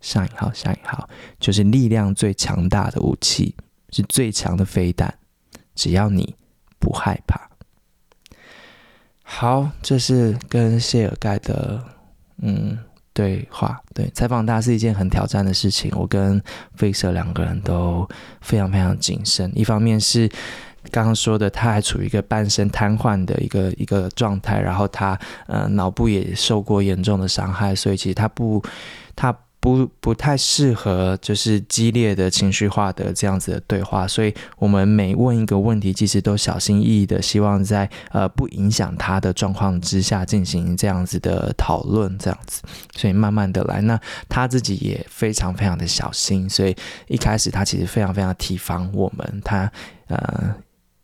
[0.00, 3.54] 上一号下一号，就是力量最强大的武器。”
[3.90, 5.14] 是最强的飞弹，
[5.74, 6.36] 只要你
[6.78, 7.48] 不害怕。
[9.22, 11.82] 好，这是跟谢尔盖的
[12.42, 12.78] 嗯
[13.14, 13.80] 对话。
[13.94, 15.90] 对，采访他是一件很挑战的事情。
[15.96, 16.38] 我跟
[16.74, 18.06] 费舍两个人都
[18.42, 19.50] 非常非常谨慎。
[19.58, 20.30] 一方面是
[20.90, 28.62] 刚刚说的，他还处于一个半身瘫痪的一个一个状态，然后他呃脑部也受过严重的伤害，所以其实他不
[29.14, 29.34] 他。
[29.60, 42.62] 不不太适合，就是激烈的情绪化的这样子的对话，所以我们每问一个问题，其实都小心翼翼的，希望在呃不影响他的状况之下进行这样子的讨论，这样子，
[42.94, 43.80] 所以慢慢的来。
[43.80, 46.74] 那他自己也非常非常的小心，所以
[47.08, 49.70] 一开始他其实非常非常提防我们，他
[50.06, 50.54] 呃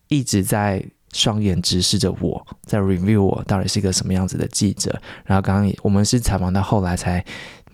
[0.08, 5.00] 一直在双眼直视着我，在 review 我到底是一个什么样子的记者。
[5.24, 7.24] 然后刚刚我们是采访到后来才。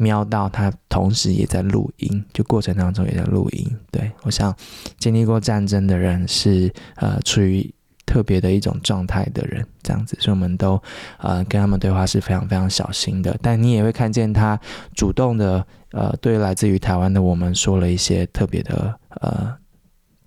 [0.02, 3.70] 瞄到他，同时也在录音，就过程当中也在录音。
[3.90, 4.56] 对，我想
[4.98, 7.70] 经历过战争的人是呃处于
[8.06, 10.82] 特别的一种状态的人，这样子，所以我们都
[11.18, 13.36] 呃跟他们对话是非常非常小心的。
[13.42, 14.58] 但你也会看见他
[14.94, 19.54] 主动的呃对来自于台湾的我们说了一些特别的呃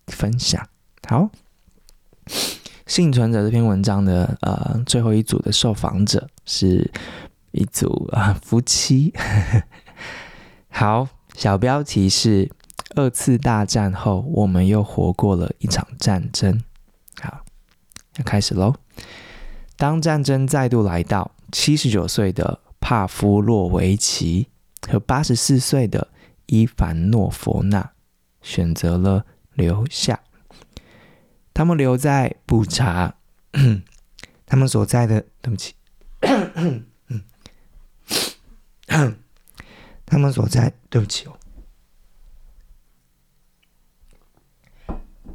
[0.06, 0.64] 分享。
[1.08, 1.28] 好，
[2.88, 6.92] 幸存者这篇文章的呃最后一组的受访者是。
[7.56, 9.14] 一组啊，夫妻。
[10.70, 12.50] 好，小标题是
[12.98, 16.64] “二次大战后，我们又活过了一场战争”。
[17.22, 17.46] 好，
[18.26, 18.74] 开始喽。
[19.78, 24.48] 当战争再度来到，七十九岁的帕夫洛维奇
[24.90, 26.08] 和八十四岁的
[26.48, 27.92] 伊凡诺佛娜
[28.42, 30.20] 选择了留下。
[31.54, 33.16] 他们留在布查，
[34.46, 35.76] 他们所在的，对不起。
[40.06, 41.38] 他们所在，对不起哦。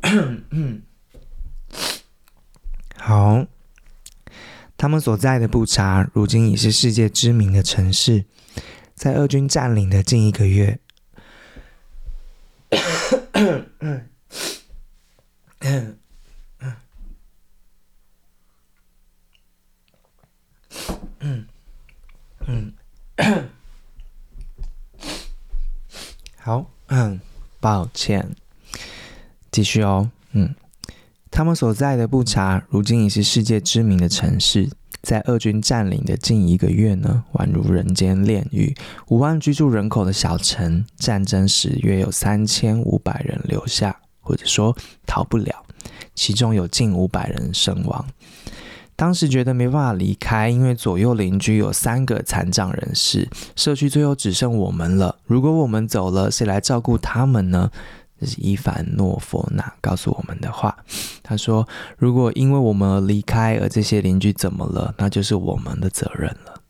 [2.97, 3.47] 好，
[4.77, 8.25] 他们所在的布查，如今已是世界知名的城市。
[8.95, 10.81] 在俄军占领的近一个月，
[21.21, 21.47] 嗯。
[26.37, 27.21] 好，嗯，
[27.61, 28.35] 抱歉，
[29.51, 30.55] 继续哦，嗯，
[31.31, 34.71] 他们所在的布查，如今已是世界知名的城市，
[35.03, 38.75] 在俄军占领的近一个月呢，宛如人间炼狱。
[39.09, 44.75] 五万居住人口的小城，战争时约有三千五百人留下，或者说
[45.07, 45.67] 逃不了，
[46.15, 48.07] 其中有近五百人身亡。
[48.99, 55.15] 当时觉得没办法离开，因为左右邻居有三个残障人士，社区最后只剩我们了。
[55.25, 57.71] 如果我们走了，谁来照顾他们呢？
[58.19, 60.77] 这是伊凡诺佛娜告诉我们的话。
[61.23, 64.93] 他说：“如果因为我们而离开，而这些邻居怎么了？
[64.99, 66.61] 那就是我们的责任了。”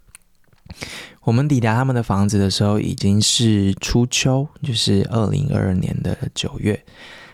[1.24, 6.84] 我们抵达他们的房子的时候，已经是初秋，就是二零二二年的九月。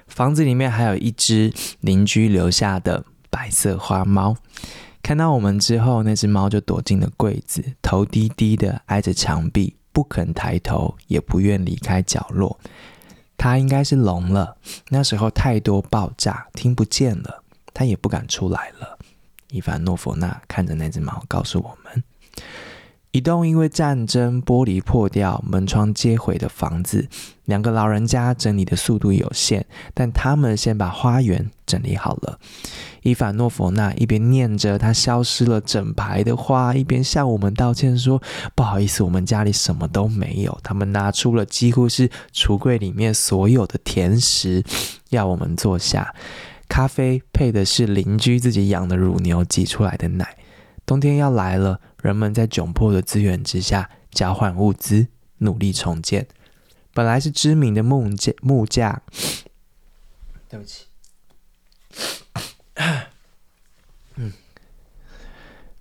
[0.07, 3.05] 房子里面还有一只邻居留下的
[3.35, 4.37] 白色花猫。
[5.03, 12.57] 看到我们之后，那只猫就躲进了柜子，头低低的挨着墙壁，不肯抬头，也不愿离开角落。
[13.37, 14.57] 它应该是聋了，
[14.89, 17.43] 那时候太多爆炸，听不见了，
[17.75, 18.97] 它也不敢出来了。
[19.51, 22.05] 伊凡诺佛娜看着那只猫，告诉我们：
[23.15, 27.07] 一栋因为战争玻璃破掉、门窗接毁的房子，
[27.45, 32.41] 两个老人家整理的速度有限，但他们先把花园整理好了。
[33.03, 38.21] 伊凡诺佛娜一边念着他消失了整排的花，一边向我们道歉说
[38.57, 44.65] ：“不好意思，我们家里什么都没有。”他们拿出了几乎是橱柜里面所有的甜食，
[45.11, 46.13] 要我们坐下。
[46.69, 50.37] 咖啡配的是邻居自己养的乳牛挤出来的奶。
[50.85, 51.79] 冬天要来了。
[52.05, 55.07] 人们在窘迫的资源之下交换物资，
[55.39, 56.27] 努力重建。
[56.93, 59.01] 本来是知名的木匠，木匠，
[60.51, 60.85] 对不起，
[64.17, 64.35] 嗯，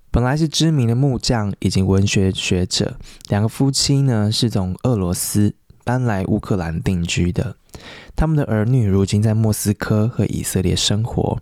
[0.10, 2.98] 本来是知名的木匠以及文学学者，
[3.28, 5.54] 两个夫妻呢是从俄罗斯
[5.84, 7.58] 搬来乌克兰定居的。
[8.16, 11.42] 他们的儿女如今在莫斯科和以色列生活。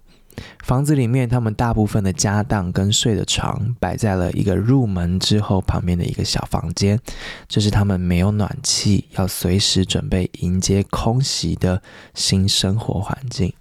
[0.64, 7.00] 房子里面，他们大部分的家当跟睡的床摆在了一个入门之后旁边的一个小房间，
[7.48, 11.82] 这是他们没有暖气，要随时准备迎接空袭的
[12.14, 13.54] 新生活环境。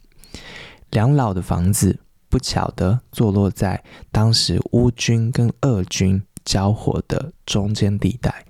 [0.90, 1.98] 两老的房子
[2.28, 8.44] 不巧的坐落在当时乌军跟俄军交火的中间地带。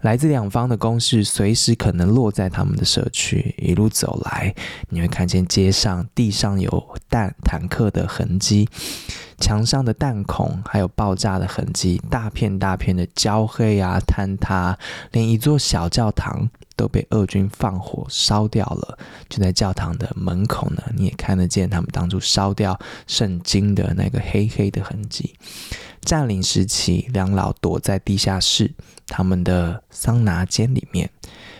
[0.00, 3.54] 来自两方的攻势随时可能落在他们的社区。
[3.58, 4.54] 一路走来，
[4.90, 8.68] 你会看见街上、地上有弹坦克的痕迹，
[9.38, 14.78] 墙上的弹孔还有爆炸的痕迹，大片大片的焦黑啊，坍塌，
[15.10, 18.96] 连一座小教堂都被俄军放火烧掉了。
[19.28, 22.78] 就在教堂的门口呢，你也看得见他们当初烧掉
[23.08, 25.34] 圣经的那个黑黑的痕迹。
[26.08, 28.74] 占领时期，两老躲在地下室，
[29.06, 31.10] 他们的桑拿间里面，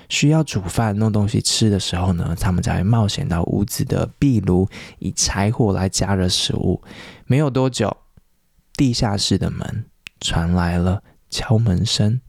[0.08, 4.66] 需要煮饭弄东西吃的时候呢，他们才会冒险到屋子的壁炉，
[5.00, 6.82] 以柴火来加热食物。
[7.26, 7.94] 没有多久，
[8.72, 9.84] 地下室的门
[10.18, 12.22] 传来了敲门声，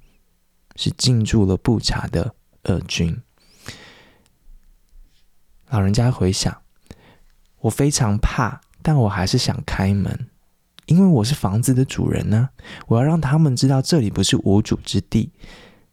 [0.75, 3.17] 是进驻了布查的俄军。
[5.69, 6.61] 老人家回想：
[7.61, 10.28] 我非常怕，但我还是想开门。
[10.89, 12.49] 因为我是房子的主人呢、
[12.87, 15.31] 我要让他们知道这里不是无主之地。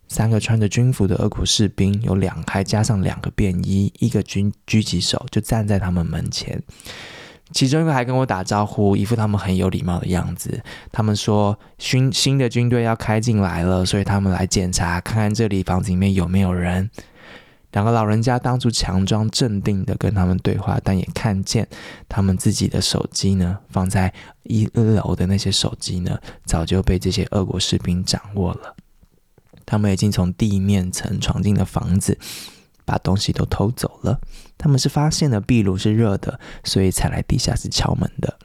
[0.09, 6.63] 三个穿着军服的俄国士兵，有两开加上两个便衣，一个军狙击手就站在他们门前。
[7.53, 10.63] 其中一个还跟我打招呼，一副他们很有礼貌的样子。
[10.91, 16.89] 他们说新新的军队要开进来了，所以他们来检查，看看这里房子里面有没有人。
[17.73, 21.69] 两个老人家当初强装镇定的跟他们对话，但也看见
[22.09, 24.13] 他们自己的手机呢，放在
[24.45, 28.75] 一楼的那些手机呢，早就被这些俄国士兵掌握了。
[29.67, 32.19] 他们已经从地面层闯进了房子，
[32.85, 34.21] 把东西都偷走了。
[34.57, 38.39] 他们是发现了壁炉是热的，所以才来地下室敲门的。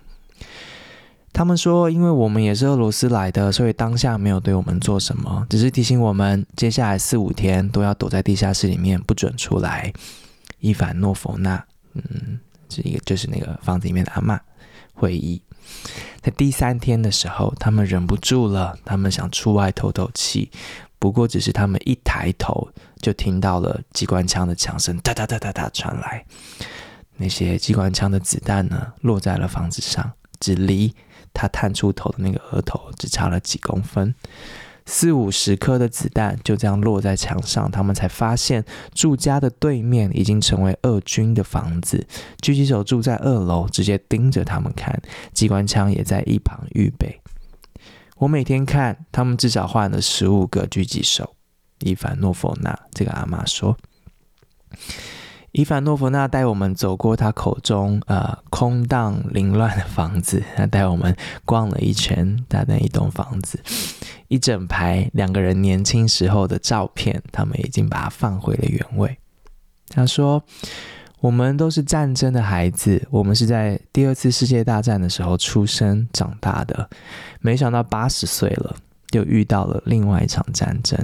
[1.34, 9.92] 他们说：“因为我们也是俄罗斯来的，所以当下没有对我们做什么，只是提醒我们接下来四五天都要躲在地下室里面，不准出来。”
[10.60, 14.40] 伊凡诺弗娜，嗯，这一个就是那个房子里面的阿嬷
[14.94, 15.42] 会议。
[16.22, 20.52] 在第三天的时候，他们忍不住了，他们想出外透透气。
[21.00, 22.70] 不过，只是他们一抬头，
[23.02, 26.24] 就听到了机关枪的枪声，哒哒哒哒哒传来。
[27.18, 30.94] 那些机关枪的子弹呢，落在了房子上，只离。
[31.34, 34.14] 他探出头的那个额头只差了几公分，
[34.86, 38.64] 四五十颗的子弹就这样落在墙上，他们才发现
[38.94, 42.06] 住家的对面已经成为俄军的房子。
[42.42, 45.02] 狙击手住在二楼，直接盯着他们看，
[45.34, 47.22] 机关枪也在一旁预备。
[48.18, 51.36] 我每天看，他们至少换了十五个狙击手。
[51.80, 53.76] 伊凡诺夫娜这个阿嬷说。
[55.52, 63.60] 伊凡诺夫娜带我们走过他口中呃空荡凌乱的房子，他带我们逛了一圈他那一栋房子，
[64.30, 69.18] 一整排两个人年轻时候的照片，他们已经把它放回了原位。
[69.90, 70.42] 他说
[71.20, 76.90] ：“我们都是战争的孩子，我们是在第二次世界大战的时候出生长大的，
[77.42, 78.74] 没想到八十岁了，
[79.12, 80.98] 又遇到了另外一场战争。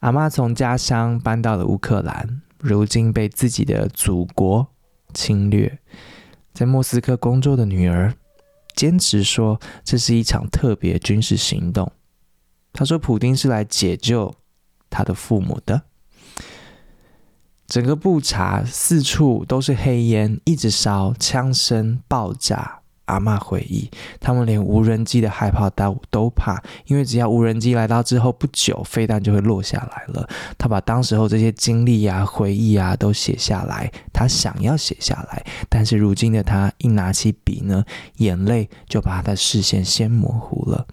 [0.00, 4.68] 阿嬷从家乡搬到了乌克兰。”如今被自己的祖国
[5.12, 5.80] 侵略，
[6.54, 8.14] 在莫斯科工作的女儿
[8.76, 11.90] 坚持说，这是一场特别军事行动。
[12.72, 14.34] 她说，普丁是来解救
[14.88, 15.82] 他的父母的。
[17.66, 22.81] 整个布查四处都是黑烟，一直烧，枪声爆炸。
[23.12, 30.26] 阿妈回忆，他们连无人机的害怕都都怕，因为只要无人机来到之后不久，飞弹就会落下来了。
[30.56, 37.84] 他把当时候这些经历啊、回忆啊都写下来，他想要写下来，但是如今的他一拿起笔呢，
[38.16, 40.86] 眼泪就把他的视线先模糊了。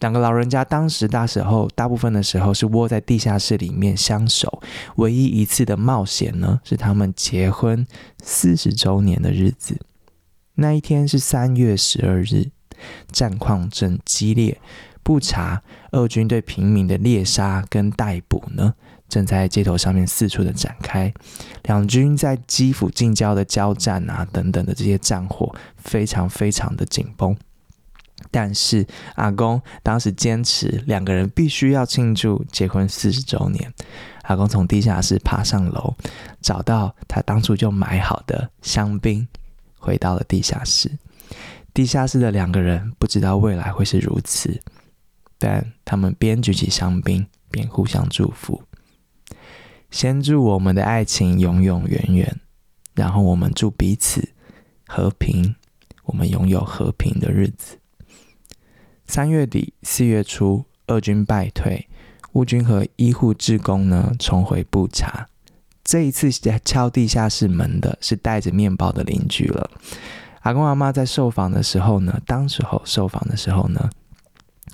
[0.00, 4.60] 两个老人家当时大时候，大部分的时候是窝在地下室里面相守。
[4.96, 7.86] 唯一一次的冒险呢，是他们结婚
[8.22, 9.78] 四十周年的日子。
[10.56, 12.50] 那一天是三月十二日，
[13.10, 14.60] 战况正激烈，
[15.02, 18.74] 不查俄军对平民的猎杀跟逮捕呢，
[19.08, 21.12] 正在街头上面四处的展开。
[21.64, 27.36] 两军在基辅近郊的交战啊，等等的这些战火，非常非常的紧绷。
[28.30, 28.86] 但是
[29.16, 33.72] 阿公当时坚持两个人必须要庆祝结婚四十周年。
[34.22, 35.94] 阿公从地下室爬上楼，
[36.40, 39.26] 找到他当初就买好的香槟，
[39.84, 40.98] 回到了地下室。
[41.74, 44.62] 地下室的两个人不知道未来会是如此，
[45.38, 48.62] 但他们边举起香槟边互相祝福。
[49.90, 52.40] 先祝我们的爱情永永远远，
[52.94, 54.30] 然后我们祝彼此
[54.86, 55.54] 和平，
[56.04, 57.78] 我们拥有和平的日子。
[59.06, 61.88] 三月底四月初，俄军败退，
[62.32, 65.28] 乌军和医护志工呢重回布查。
[65.84, 66.30] 这一次
[66.64, 69.70] 敲地下室门的是带着面包的邻居了。
[70.40, 73.88] 阿公阿妈在受访的时候呢，当时候受访的时候呢，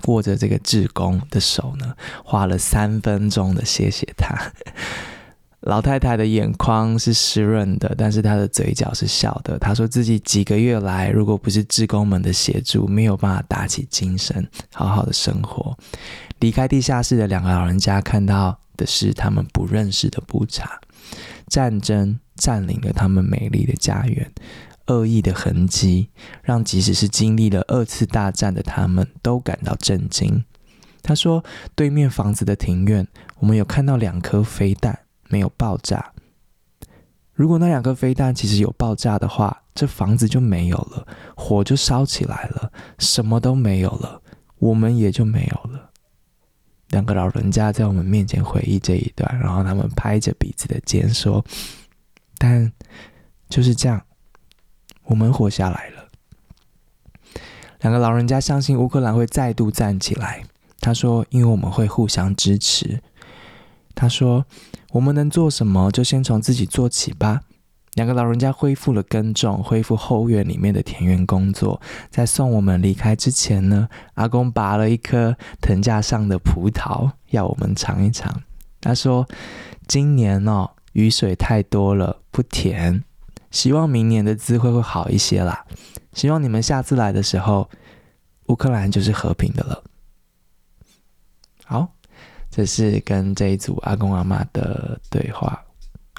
[0.06, 1.94] 握着这个志工的手呢，
[2.24, 4.34] 花了三分钟的谢谢他。
[5.61, 9.58] 老太太的眼眶是湿润的，但是她的嘴角是笑的。
[9.58, 15.76] 她说自己几个月来，如果不是志工们的协助，没有办法打起精神，好好的生活。
[16.38, 20.80] 离开地下室的两个老人家看到的是他们不认识的布查，
[21.51, 24.32] 战争占领了他们美丽的家园，
[24.86, 26.09] 恶意的痕迹
[26.42, 30.42] 让即使是经历了二次大战的他们都感到震惊。
[31.03, 31.44] 他说，
[31.74, 33.07] 对面房子的庭院，
[33.40, 35.01] 我们有看到两颗飞弹。
[35.32, 36.12] 没有爆炸。
[37.32, 44.20] 如果那两颗飞弹其实有爆炸的话，这房子就没有了，火就烧起来了，什么都没有了，
[44.59, 45.89] 我们也就没有了。
[46.91, 51.45] 两个老人家在我们面前回忆这一段，然后他们拍着彼此的肩说
[52.38, 52.70] ：“但
[53.49, 54.01] 就是这样，
[55.05, 56.09] 我们活下来了。”
[57.82, 60.45] 两个老人家相信乌克兰会再度站起来。
[60.80, 63.03] 他说：“因为我们会互相支持。”
[63.97, 64.45] 他说。
[64.93, 67.43] 我们能做什么，就先从自己做起吧。
[67.95, 71.80] 两个老人家恢复了耕种，恢复后院里面的田园工作。
[72.11, 78.43] 在送我们离开之前呢，阿公拔了一颗藤架上的葡萄，要我们尝一尝。
[78.80, 79.28] 他说
[79.88, 83.03] ：“今年哦，雨水太多了，不甜。
[83.51, 85.64] 希望明年的滋味会好一些啦。
[86.12, 87.68] 希望你们下次来的时候，
[88.47, 89.82] 乌克兰就是和平的了。”
[91.66, 91.88] 好。
[92.53, 95.62] 这是跟这一组阿公阿妈的对话，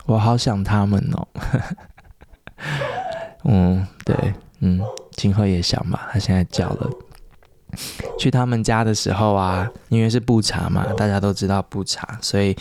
[0.06, 1.28] 我好想他们哦。
[3.46, 4.16] 嗯，对，
[4.60, 4.82] 嗯，
[5.12, 6.90] 今后也想吧，他现在叫了。
[8.20, 12.56] 去他们家的时候啊，因为是布查嘛，大家都知道布查，所以。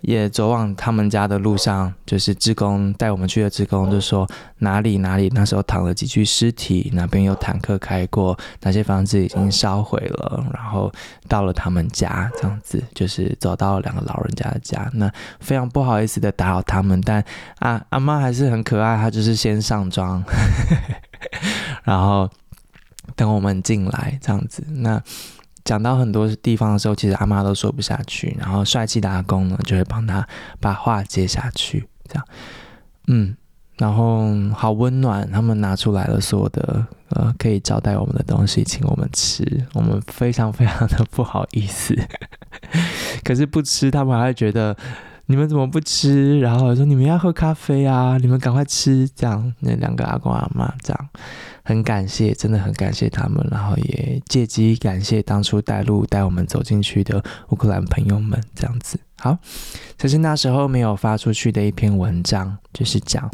[0.00, 4.26] 也走往他们家的路上，就是志工带我们去的志工就说
[4.58, 10.90] 哪里哪里那时候躺了几具尸体，哪边有坦克开过，哪些房子已经烧毁了，然后
[11.28, 14.90] 到了他们家这样子，就是走到了两个老人家的家。
[14.94, 17.22] 那非常不好意思的打扰他们，但
[17.58, 20.22] 啊阿妈还是很可爱，她就是先上妆，
[21.84, 22.28] 然后
[23.14, 24.64] 等我们进来这样子。
[24.68, 25.02] 那。
[25.70, 30.26] 讲到很多地方的时候，其实阿妈都说不下去，然后帅气的阿公呢就会帮他
[30.58, 32.24] 把话接下去，这样，
[33.06, 33.36] 嗯，
[33.78, 39.44] 然后好温暖，他们拿出来了所有的呃可以招待我们的东西，请我们吃，
[39.74, 41.96] 我们非常非常的不好意思，
[43.22, 44.76] 可是不吃，他们还会觉得
[45.26, 46.40] 你们怎么不吃？
[46.40, 51.08] 然后说你们要喝咖啡啊，你们赶快吃，这样，那两个阿公阿妈这样。
[51.70, 58.98] 很感谢，真的很感谢他们，然后也借机感谢当初带路带我们走进去的乌克兰朋友们，这样子。
[59.16, 59.38] 好，
[59.96, 63.30] 这是那时候没有发出去的一篇文章，就是讲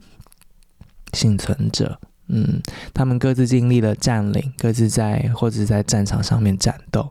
[1.14, 2.61] 幸存者，嗯，
[2.93, 7.11] 他们各自经历了占领，各自在或者在战场上面战斗。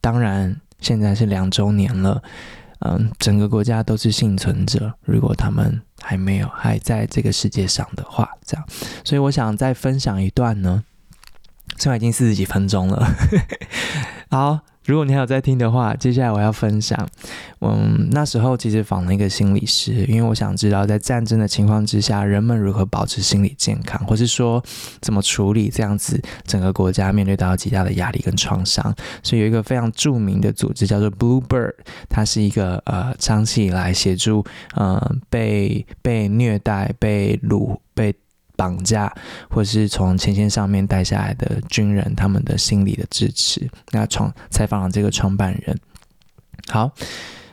[0.00, 2.22] 当然，现在是两周年了。
[2.84, 4.92] 嗯，整个国家都是幸存者。
[5.02, 8.66] 如果他们还没有还在这个世界上的话，这样，
[9.04, 10.84] 所以我想再分享一段呢。
[11.78, 13.08] 现在已经四十几分钟了，
[14.30, 14.60] 好。
[14.84, 17.08] 如果你还有在听的话，接下来我要分享，
[17.60, 24.62] 嗯，那时候其实访了一个心理师，因为我想知道在战争的情况之下，人们如何保持心理健康，或是说
[25.00, 28.94] 怎么处理这样子整个国家面对到极大的压力跟创伤。
[29.22, 31.74] 所以有一个非常著名的组织叫做 Bluebird，
[32.08, 38.12] 它是一个呃长期以来协助呃被被虐待、被掳、被
[38.62, 39.12] 绑架，
[39.50, 43.68] 或是从前线上面带下来的军人，他们的心理的支持。
[43.90, 45.76] 那创采访了这个创办人，
[46.68, 46.92] 好。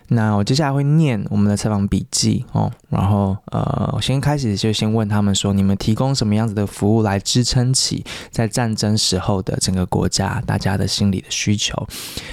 [0.09, 11.87] 那我接下来会念我们的采访笔记哦，然后呃，先开始就先问他们说，你们提供什么样子的服务来支撑起在战争时候的整个国家大家的心理的需求？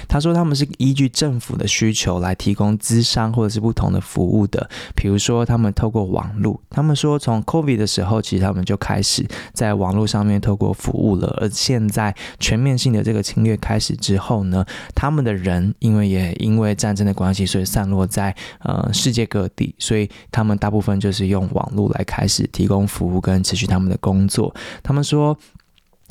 [0.07, 9.23] 他说他们是依据政府的需求来提供咨商或者是不同的服务的，比如说他们透过网络，他们说从 COVID 的时候，其实他们就开始
[9.53, 14.65] 在网络上面透过服务了，而现在全面性的这个侵略开始之后呢，
[14.95, 24.55] 他们的人因为也因为战争的关系，所以散落在呃世界各地，所以他们大部分就是用网络来开始提供服务跟持续他们的工作。
[24.81, 25.37] 他们说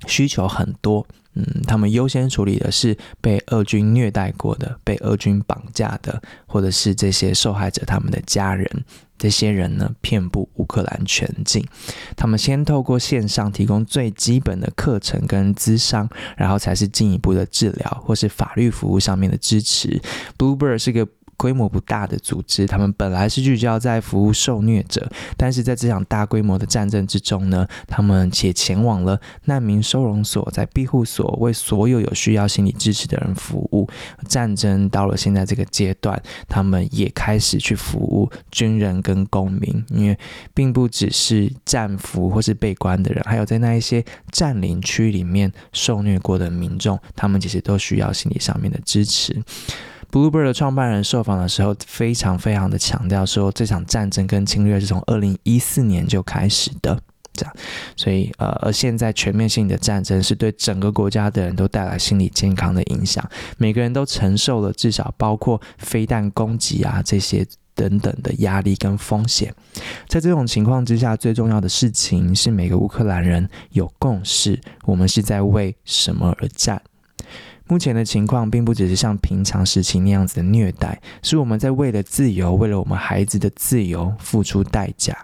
[0.06, 8.70] 需求很多，嗯，他们优先处理的是被俄军虐待过的、被俄军绑架的，或者是这些受害者他们的家人。
[9.18, 11.66] 这些人呢，遍布乌克兰全境。
[12.14, 20.02] 他们先透过线上提供最基本的课程跟咨商，然后才是进一步的治疗或是法律服务上面的支持。
[20.36, 21.08] Bluebird 是个。
[21.36, 33.88] 规模不大的组织，他们本来是聚焦在服务受虐者，但是在这场大规模的战争之中呢，他们且前往了难民收容所，在庇护所为所有有需要心理支持的人服务。
[34.28, 40.18] 战争到了现在这个阶段，他们也开始去服务军人跟公民，因为
[40.54, 49.42] 并不只是战俘或是被关的人，还有在那一些占领区里面受虐过的民众，他们其实都需要心理上面的支持。
[50.16, 56.98] Bluebird 的创办人受访的时候，非常非常的强调说，这场战争跟侵略是从二零一四年就开始的，
[57.34, 57.54] 这样，
[57.96, 63.22] 所以呃，而现在全面性的战争是对整个国家的人都带来心理健康的影响，
[63.58, 69.54] 每个人都承受了至少包括飞弹攻击啊这些等等的压力跟风险。
[70.08, 76.80] 在这种情况之下，最重要的事情是每个乌克兰人有共识，我们是在为什么而战。
[77.68, 85.16] 目前的情况并不只是像平常时期那样子的虐待，是我们在为了自由，为了我们孩子的自由付出代价。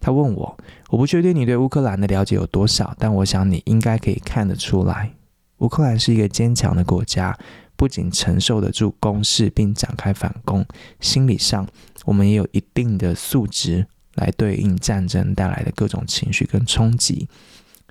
[0.00, 0.56] 他问我，
[0.88, 5.12] 我不确定你对乌克兰的了解有多少，但我想你应该可以看得出来，
[5.58, 7.38] 乌克兰是一个坚强的国家，
[7.76, 10.64] 不仅承受得住攻势并展开反攻，
[11.00, 11.68] 心理上
[12.06, 17.28] 我们也有一定的素质来对应战争带来的各种情绪跟冲击。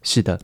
[0.02, 0.42] 是的。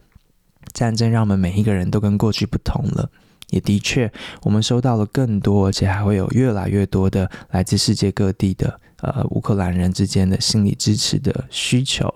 [0.73, 3.09] 战争让我们每一个人都跟过去不同了，
[3.49, 4.11] 也的确，
[4.43, 12.13] 我们收到了更多，而且还会有越来越多的来自世界各地的呃乌克兰人之间的心理支持的需求。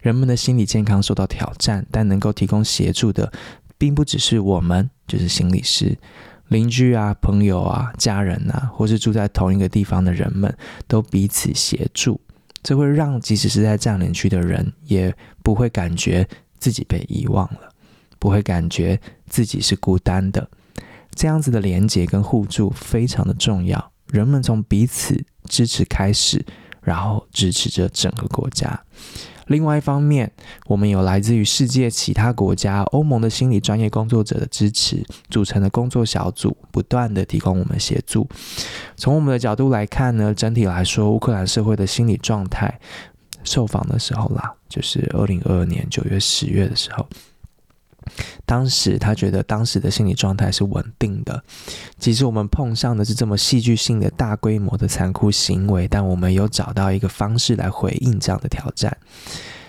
[0.00, 3.32] 人们的心理健康受到挑战，但能够提供协助的，
[3.76, 5.98] 并不只是我们，就是心理师、
[6.48, 12.20] 邻居啊、朋友啊、家人啊，或是住在同一个地方的人们，都彼此协助。
[12.62, 16.26] 这会让即使是在占领区的人，也不会感觉
[16.58, 17.67] 自己被遗忘了。
[18.18, 20.48] 不会感觉自己是孤单的，
[21.14, 23.92] 这样子的连接跟互助非常的重要。
[24.08, 26.44] 人们从彼此支持开始，
[26.80, 28.80] 然后支持着整个国家。
[29.48, 30.30] 另外一方面，
[30.66, 38.28] 我们有来自于世界其他国家、欧盟的心理专业工作者的支持，组成的工作小组，不断的提供我们协助。
[38.96, 42.78] 从我们的角度来看呢，整体来说，乌克兰社会的心理状态，
[43.42, 47.06] 受访的时候啦，就是二零二二年九月、十月的时候。
[48.44, 51.42] 当时他觉得当时的心理状态是稳定的，
[51.98, 58.96] 即使我们碰上的是这么戏剧性的大规模的残酷行为，但我们有找到一个方式来回应这样的挑战。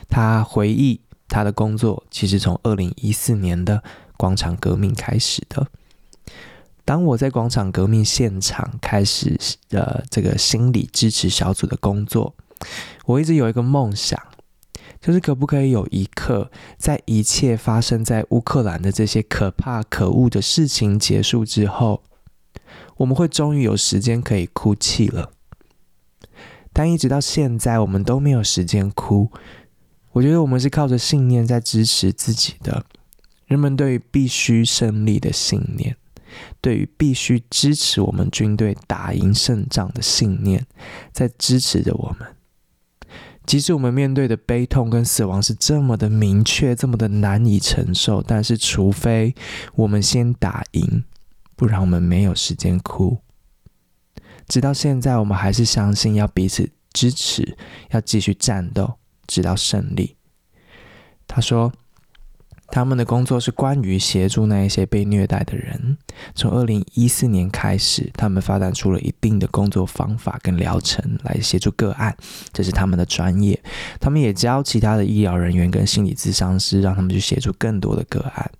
[0.08, 3.84] 他回忆他的工作其实从二零一四年的
[4.18, 5.68] 广场革命开始的。
[6.84, 9.38] 当我在广场革命现场开始
[9.70, 12.34] 呃这个心理支持小组的工作，
[13.06, 14.20] 我一直有一个梦想。
[15.02, 22.04] 就是可不可以有一刻，在一切发生在乌克兰的这些可怕、可恶的事情结束之后，
[22.97, 25.32] 我们会终于有时间可以哭泣了。
[26.74, 29.32] 但一直到现在，我们都没有时间哭。
[30.12, 32.86] 我觉得我们是靠着信念在支持自己的。
[33.47, 35.95] 人们对于必须胜利的信念，
[36.62, 40.66] 对于必须支持我们军队打赢胜仗的信念，
[41.12, 42.28] 在支持着我们。
[43.50, 49.34] 即使我们面对的悲痛跟死亡是这么的明确，这么的难以承受，但是除非
[49.74, 51.04] 我们先打赢，
[51.56, 53.18] 不然我们没有时间哭。
[54.47, 57.58] 直到现在，我们还是相信要彼此支持，
[57.89, 60.16] 要继续战斗，直到胜利。
[61.26, 61.74] 他说
[62.72, 65.98] ：“他们的工作是关于协助那一些被虐待的人。
[66.36, 72.16] 从二零一四年开始，他们发展出了一定的工作方法跟疗程来协助个案，
[72.54, 73.60] 这是他们的专业。
[74.00, 78.52] 他们也教其他的医疗人员跟心理咨商师，让他们去协助更多的个案。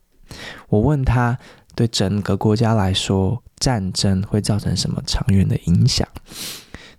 [0.70, 1.38] 我问他，
[1.76, 6.08] 对整个国家来说，战争会造成什么长远的影响？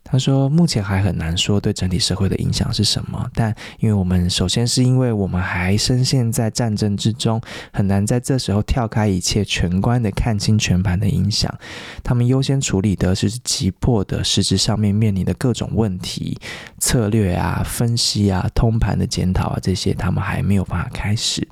[0.03, 7.40] 他说：“目前还很难说对整体社会的影响是什么，但因为我们首先是因为我们还深陷在战争之中，
[7.72, 11.55] 很难在这时候跳开一切，全观的看清全盘的影响。
[12.03, 16.36] 他们优先处理的是急迫的实质上面面临的各种问题、
[16.78, 21.46] 策略啊、分析啊、通盘的检讨啊，这些他们还没有办法开始。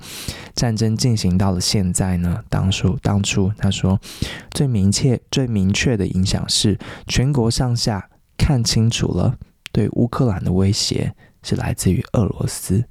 [0.56, 4.00] 战争进行到了现在呢，当初当初他说
[4.50, 6.76] 最明确、最明确的影响是
[7.06, 8.08] 全国上下。”
[8.38, 9.36] 看清楚了，
[9.72, 12.82] 对乌克兰的威胁是来自于俄罗斯，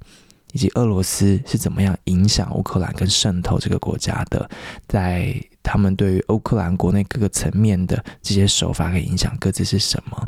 [0.52, 4.48] 以及俄罗斯是怎么样影响乌克兰跟渗透这个国家的，
[4.86, 10.24] 在他们对于乌克兰国内各个层面的这些手法和影响各自是什么？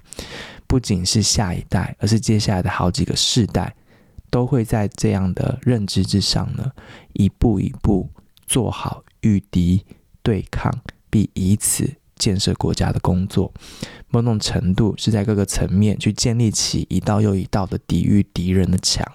[0.67, 3.75] 不仅是下一代，而是接下来的好几个世代，
[4.31, 6.71] 都会在这样的认知之上呢，
[7.13, 8.09] 一步一步
[8.47, 9.85] 做好御敌、
[10.23, 10.73] 对抗，
[11.09, 13.53] 并以此建设国家的工作。
[14.11, 19.07] 某种程度是在各个层面去建立起一道又一道的抵御敌人的墙。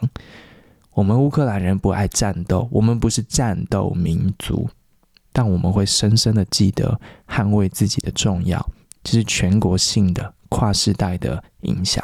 [0.94, 4.70] 我们乌克兰人不爱战斗，我们不是战斗民族，
[5.34, 8.66] 但我们会深深的记得捍卫自己的重要，
[9.04, 12.02] 这是全国性的跨世代的影响。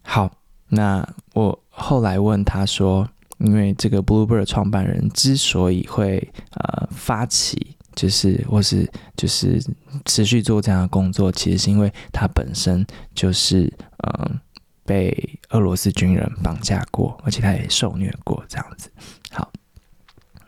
[0.00, 0.34] 好，
[0.68, 3.06] 那我后来问他说，
[3.38, 7.73] 因为这个 Bluebird 创办人之所以会呃发起。
[7.94, 9.62] 就是，或是就是
[10.04, 12.84] 持续做这样的工作，其实是因为他本身
[13.14, 14.38] 就是嗯
[14.84, 18.90] 被俄罗斯军人绑架过，而且他也受虐过这样子。
[19.30, 19.50] 好，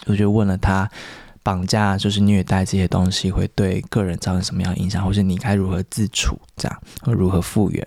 [0.07, 0.91] 我就问了他，
[1.43, 7.87] 绑架就是虐待这些东西会对个人造成什么样的影响，或是你该如何自处，这样或如何复原？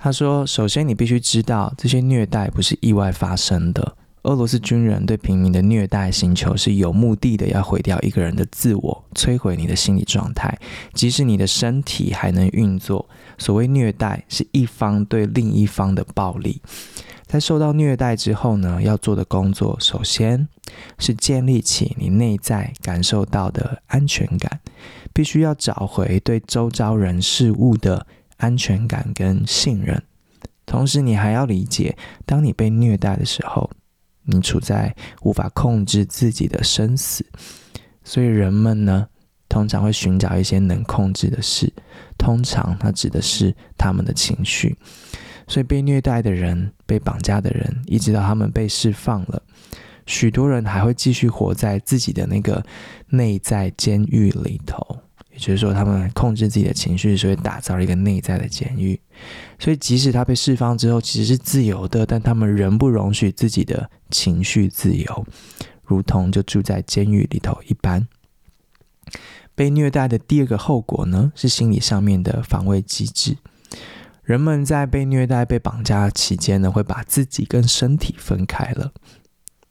[0.00, 3.96] 他说，首先你必须知道，这些虐待不是意外发生的。
[4.22, 10.58] 俄罗斯军人对平民的虐待，行求是有目的的，要毁掉一个人的自我，摧毁你的心理状态，
[10.92, 13.08] 即使你的身体还能运作。
[13.38, 16.60] 所谓虐待，是一方对另一方的暴力。
[17.26, 20.48] 在受到虐待之后呢，要做的工作，首先
[20.98, 24.60] 是建立起你内在感受到的安全感，
[25.12, 28.06] 必须要找回对周遭人事物的
[28.38, 30.02] 安全感跟信任。
[30.66, 31.96] 同时，你还要理解，
[32.26, 33.70] 当你被虐待的时候。
[34.30, 37.24] 你处在无法控制自己的生死，
[38.04, 39.08] 所以人们呢，
[39.48, 41.72] 通常会寻找一些能控制的事。
[42.18, 44.76] 通常，它指的是他们的情绪。
[45.46, 49.42] 所以，被虐待的人、被绑架的人，一直到他们被释放了，
[50.04, 52.62] 许多人还会继续活在自己的那个
[53.08, 54.98] 内在监狱里头。
[55.38, 59.00] 也就是说，他们控制自己的情绪，所以打造了一个内在的监狱。
[59.56, 65.26] 所以，即使他被释放之后，其实是自由的，但他们仍不容许自己的情绪自由，
[65.84, 68.08] 如同就住在监狱里头一般。
[69.54, 73.36] 被虐待的第二个后果呢，是心理上面的防卫机制。
[74.22, 78.92] 人们在被虐待、被绑架期间呢，会把自己跟身体分开了。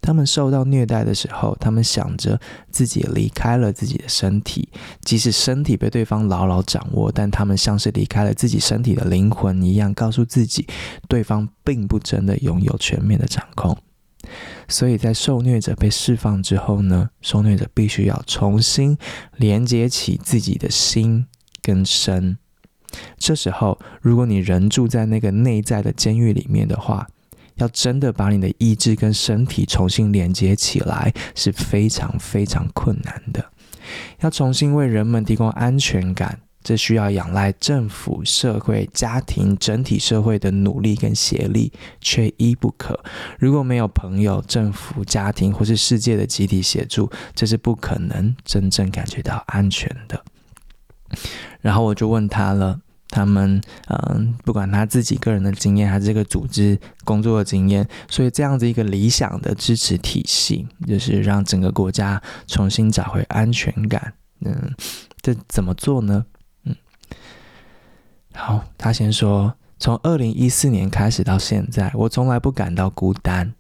[0.02, 2.40] 他们受到虐待的时候，他们想着
[2.72, 4.70] 自己离开了自己的身体，
[5.02, 10.66] 即使身体被对方牢牢掌握，但他们像是离开了自己身体的灵魂一样，告诉自己，
[11.10, 13.78] 对方并不真的拥有全面的掌控。
[14.68, 18.98] 所以在受虐者被释放之后呢，受虐者必须要重新
[19.38, 21.28] 连接起自己的心
[21.62, 22.38] 跟身。
[23.18, 27.08] 这时候，如果你仍住在那个内在的监狱里面的话，
[27.58, 33.46] 要真的把你的意志跟身体重新连接起来是非常非常困难的。
[34.22, 43.00] 要重新为人们提供安全感，这需要仰赖政府、社会、家庭、整体社会的努力跟协力，缺一不可。
[43.40, 50.22] 如果没有朋友、政府、家庭或是世界的集体协助，这是不可能真正感觉到安全的。
[51.62, 52.82] 然后我就问他了。
[53.10, 64.14] 他们嗯，不管他自己个人的经验，还是这个组织工作的经验，所以这样子一个理想的支持体系，就是让整个国家重新找回安全感。
[64.42, 64.74] 嗯，
[65.22, 66.26] 这怎么做呢？
[66.66, 66.76] 嗯，
[68.34, 73.54] 好，他先说，从二零一四年开始到现在，我从来不感到孤单。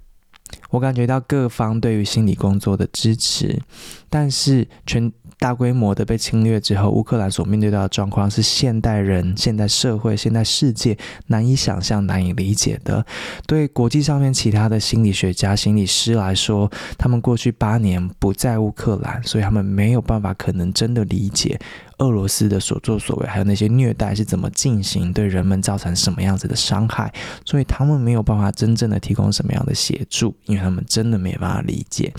[0.70, 3.62] 我感觉到各方对于心理工作的支持，
[4.10, 13.06] 但是全大规模的被侵略之后，乌克兰所面对到的状况是现代人、现代社会、现代世界难以想象、难以理解的。
[13.46, 21.60] 对国际上面其他的心理学家、心理师来说，他们过去八年不在乌克兰，所以他们没有办法可能真的理解。
[22.00, 27.12] 俄罗斯的所作所为，还有那些虐待是怎么进行，对人们造成什么样子的伤害，
[27.46, 32.14] 所以他们没有办法真正的提供什么样的协助，因为他们真的没办法理解。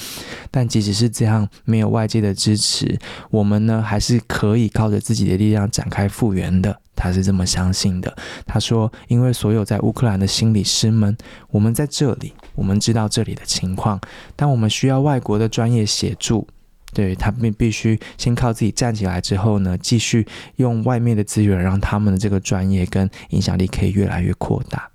[0.50, 2.98] 但即使是这样，没有外界的支持，
[3.30, 6.80] 我们呢还是可以靠着自己的力量展开复原的。
[6.96, 8.12] 他是这么相信的。
[8.44, 11.16] 他说：“因为所有在乌克兰的心理师们，
[11.48, 14.00] 我们在这里，我们知道这里的情况，
[14.34, 16.48] 但我们需要外国的专业协助。”
[16.94, 20.26] 对，他们必须先靠自己站起来之后呢，继续
[20.56, 24.90] 用外面的资源，让他们的这个专业跟影响力可以越来越扩大。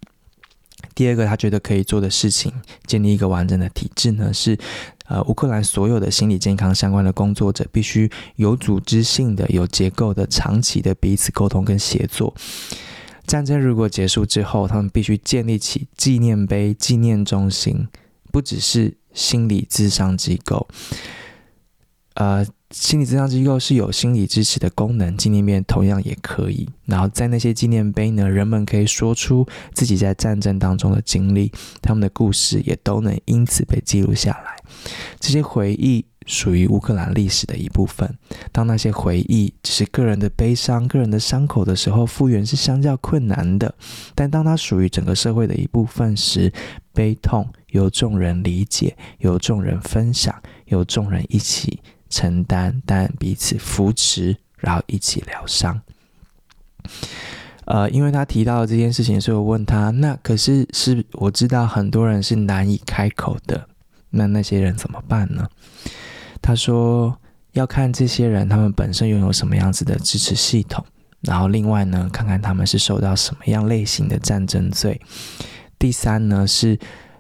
[0.96, 2.52] 第二个，他觉得可以做的事情，
[2.86, 4.58] 建立一个完整的体制呢，是
[5.08, 12.36] 呃，乌克兰所有的心理健康相关的工作者必须有组织性的、有结构的、长期的彼此沟通跟协作。
[13.26, 17.88] 战争如果结束之后，他们必须建立起纪念碑、纪念中心，
[18.32, 20.68] 不只是心理咨商机构。
[22.16, 26.70] 呃，心理咨商机构是有心理支持的功能，纪念碑同样也可以。
[26.86, 31.52] 然后在那些纪念碑呢，人们可以说出自己在战争当中的经历，
[31.82, 34.56] 他们的故事也都能因此被记录下来。
[35.20, 38.18] 这些回忆属于乌克兰历史的一部分。
[38.52, 43.74] 当那些回忆只是个人的悲伤、个人的伤口的时候，复原是相较困难的。
[44.14, 46.52] 但当它属于整个社会的一部分时，
[46.94, 50.36] 悲痛由众人理解，由众人分享，
[50.66, 51.80] 由众人一起。
[52.14, 55.82] 承担，但彼此扶持，然后一起疗伤。
[57.66, 63.68] 呃，因为他提到了这件事情，所以我问他：那可是是我知道很多人是难以开口的，
[64.10, 65.48] 那那些人怎么办呢？
[66.42, 67.18] 他说
[67.54, 70.86] 要看这些人他们本身拥有什么样子的支持系统，
[71.22, 75.00] 然后另外呢，看看他们是受到什么样类型的战争罪。
[75.80, 76.78] 第三呢是，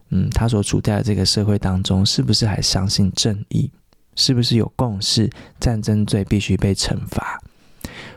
[0.09, 3.71] 嗯，他所处在的这个社会当中，是不是还相信正义？
[4.16, 5.30] 是不是有共识？
[5.59, 7.39] 战争罪必须被惩罚。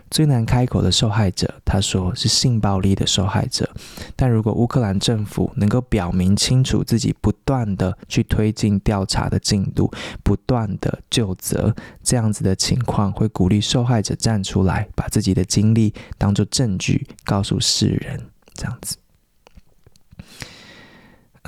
[0.08, 3.68] 最难开口的受害者，他说是性暴力的受害者。
[4.14, 9.92] 但如果乌克兰政府能够表明清楚自己不断地去推进调查的进度，
[10.22, 11.74] 不断地究责，
[12.04, 18.30] 这样子的情况会鼓励受害者站出来，把自己的经历当作证据告诉世人。
[18.54, 18.96] 这样子。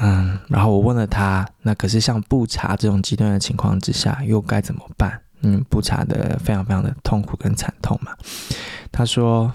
[0.01, 5.21] 嗯，然后我问了他，那可是像不查这种极端的情况之下，又该怎么办？
[5.43, 8.13] 嗯，不查的非常非常的痛苦跟惨痛嘛。
[8.91, 9.53] 他说，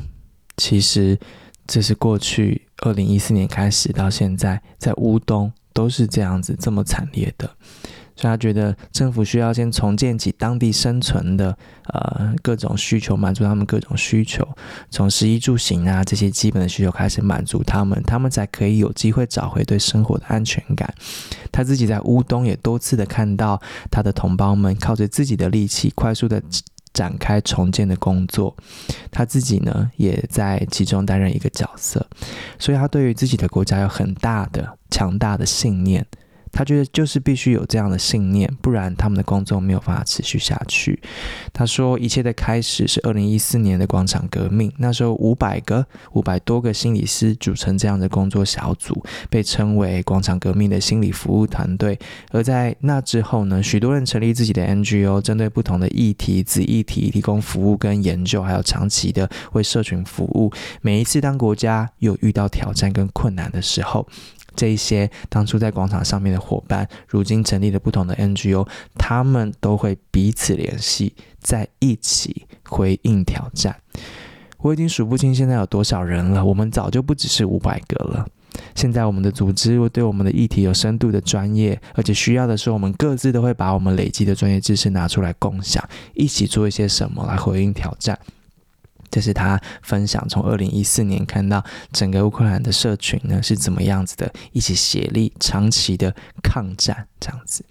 [0.58, 1.18] 其实
[1.66, 7.50] 这是过去二零一四年开始到现在，在乌东都是这样子这么惨烈的。
[8.16, 11.58] 所以他觉得政府需要先重建起当地生存的
[11.88, 14.48] 呃各种需求，满足他们各种需求，
[14.90, 20.94] 从食衣住行啊这些基本的需求开始满足他们，他们才可以有机会找回对生活的安全感。
[21.52, 26.42] 他自己在乌东也多次的看到他的同胞们靠着自己的力气快速的
[26.94, 28.56] 展开重建的工作，
[29.12, 32.06] 他自己呢也在其中担任一个角色，
[32.60, 36.06] 所以他对于自己的国家有很大的强大的信念。
[36.54, 40.98] 他觉得就是必须有这样的信念，不然他们的工作没有办法持续下去。
[41.52, 51.98] 他说，一切的开始是二零一四年的广场革命，那时候五百个、五百多个心理师组成这样的工作小组，被称为广场革命的心理服务团队。
[52.30, 60.52] 而在那之后呢，许多人成立自己的 NGO，针对不同的议题、子议题提供服务跟研究，还有长期的为社群服务。
[60.82, 64.08] 每一次当国家有遇到挑战跟困难的时候，
[64.56, 73.76] 这一些当初在广场上面的伙伴，如今成立了不同的 NGO，他们都会彼此联系，在一起回应挑战。
[74.60, 78.26] 我已经数不清现在有多少人了，我们早就不只是五百个了。
[78.76, 85.84] 现在我们的组织对我们的议题有深度的专业，而且需要的时候，我们各自都会把我们累积的专业知识拿出来共享，
[86.14, 88.18] 一起做一些什么来回应挑战。
[89.14, 96.12] 这是他分享，从二零一四年看到整个乌克兰的社群呢是怎么样子的，一起协力长期的
[96.42, 97.64] 抗战这样子。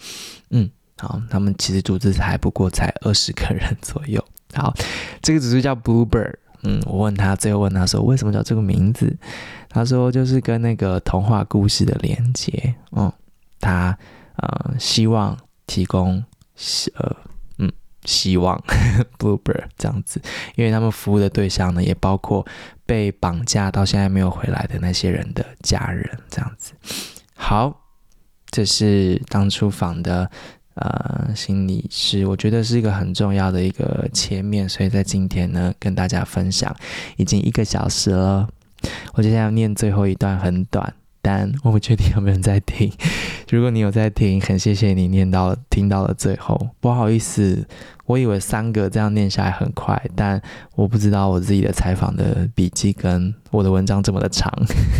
[0.51, 4.24] 嗯，好，他们其实组织还不过才二十个人左右。
[4.55, 4.72] 好，
[5.20, 6.34] 这个组织叫 Bluebird。
[6.62, 9.18] 嗯，我问他，最后问他说为什么叫这个名字？
[9.68, 12.72] 他说就是跟那个童话故事的连接。
[12.93, 13.12] 嗯，
[13.59, 13.99] 他
[14.36, 15.36] 呃希望
[15.66, 16.22] 提供
[16.95, 17.16] 呃。
[18.05, 18.61] 希望
[19.18, 20.20] Bluebird 这样子，
[20.57, 22.44] 因为他们服务的对象呢，也包括
[22.84, 26.72] 被绑架到现在没有回来的那些人的家人，这样子。
[27.34, 27.80] 好，
[28.50, 30.30] 这是当初访的
[30.74, 36.74] 呃心理师，我觉得是一个很重要的一个切面，所以在今天呢跟大家分享，
[37.16, 38.48] 已经一个小时了，
[39.14, 40.94] 我接下来要念最后一段，很短。
[41.23, 42.93] 但我不确定有没有人在听。
[43.49, 46.70] 如果你有在听，很谢谢你念到听到了最后。
[46.81, 47.64] 不好意思，
[48.07, 50.43] 我以为三个这样念下来很快，但
[50.75, 54.53] 我不知道我自己的采访的笔记跟我的文章这么的长，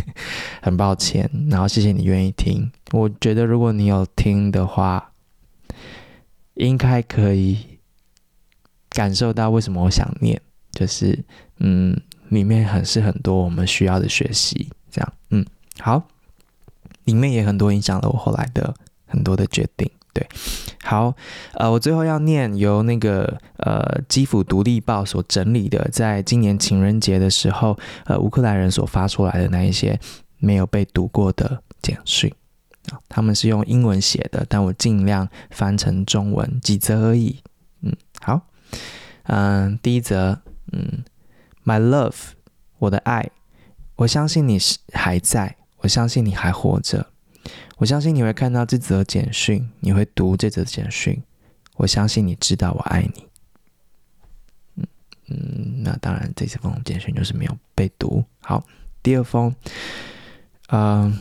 [0.62, 1.29] 很抱歉。
[1.51, 2.70] 然后谢谢你愿意听。
[2.93, 5.12] 我觉得如果你有听的话，
[6.55, 7.59] 应该可以
[8.91, 10.39] 感受到为什么我想念，
[10.73, 11.18] 就是
[11.59, 11.99] 嗯，
[12.29, 15.45] 里面很是很多我们需要的学习，这样嗯。
[15.81, 16.03] 好，
[17.05, 18.75] 里面也很多影响了我后来的
[19.07, 19.91] 很多的决定。
[20.14, 20.29] 对，
[20.85, 21.14] 好，
[21.55, 29.99] 呃，我最后要念由那个呃基辅独立报所整理的，在今年情人节的时候，呃，乌克兰人所发出来的那一些
[30.37, 32.31] 没有被读过的简讯
[32.91, 37.43] 啊，他们是用英文写的，但我尽量翻成中文，几则而已。
[37.81, 38.43] 嗯，好，
[39.23, 40.39] 嗯、第一则，
[40.73, 41.03] 嗯
[41.64, 42.33] ，My love，
[42.81, 43.31] 我的爱，
[43.97, 45.57] 我相信你是还在。
[45.83, 47.05] 我相信你还活着，
[47.76, 51.20] 我相信你会看到这则简讯，你会读这则简讯。
[51.74, 53.26] 我相信你知道我爱你。
[55.26, 58.24] 嗯，那当然，这次封简讯就是没有被读。
[58.43, 58.64] 好，
[59.03, 59.53] 第二封，
[60.68, 61.18] 嗯、呃，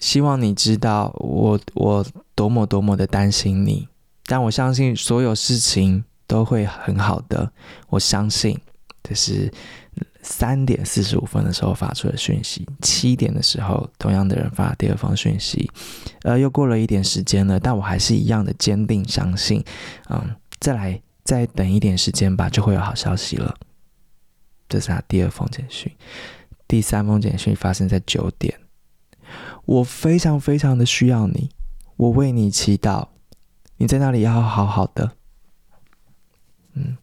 [0.00, 2.04] 希望你知道我我
[2.34, 3.86] 多么多么的担心你，
[4.24, 7.52] 但我相信所有事情都会很好的。
[7.90, 8.60] 我相信
[9.04, 9.52] 这是。
[10.28, 15.70] 三点四十五分的时候发出的讯息，七点的时候，同样的人发第二封讯息，
[16.22, 19.64] 呃，又过了一点时间了，但我还是一样的坚定相信，
[20.10, 23.56] 嗯，再来再等一点时间吧，就会有好消息了。
[24.68, 25.90] 这是他第二封简讯，
[26.66, 28.58] 第三封简讯发生在九点，
[29.64, 31.50] 我非常非常的需要你，
[31.96, 33.10] 我为你祈祷，
[33.76, 35.12] 你在那里要好好的，
[36.74, 36.98] 嗯。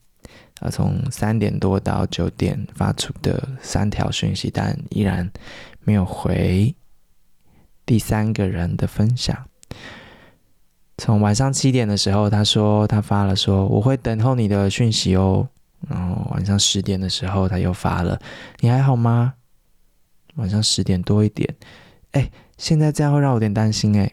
[0.63, 5.29] 呃，从三点多到九点发出的三条讯息，但依然
[5.81, 6.73] 没有回
[7.85, 9.37] 第三个人的分享。
[10.97, 15.49] 从晚上七点的时候，他说他发了说我会等候你的讯息哦。
[15.89, 18.17] 然后晚上十点的时候，他又发了
[18.61, 19.33] 你还好吗？
[20.35, 21.53] 晚上十点多一点，
[22.11, 24.09] 哎，现在这样会让我有点担心哎。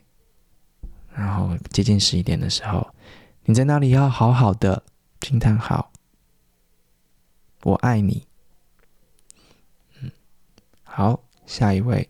[1.15, 2.85] 然后接近十一点的时候，
[3.45, 4.83] 你在那里要好好的，
[5.21, 5.93] 惊叹号。
[7.63, 8.27] 我爱你。
[10.01, 10.11] 嗯，
[10.83, 12.09] 好，下一位。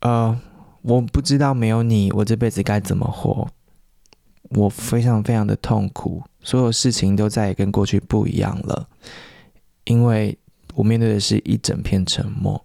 [0.00, 0.40] 呃，
[0.82, 3.48] 我不知道没有你，我这辈子该怎么活。
[4.50, 8.88] 我非常非常的痛苦，所有事情都再也跟过去不一样了，
[9.84, 10.38] 因为
[10.74, 12.64] 我面对的是一整片沉默。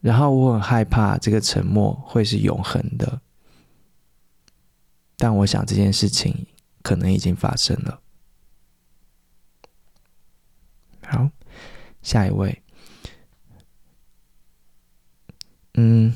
[0.00, 3.22] 然后我很害怕这个沉默会是永恒的，
[5.16, 6.46] 但我想这件事情
[6.82, 7.98] 可能已经发生了。
[11.06, 11.30] 好，
[12.02, 12.62] 下一位。
[15.74, 16.14] 嗯，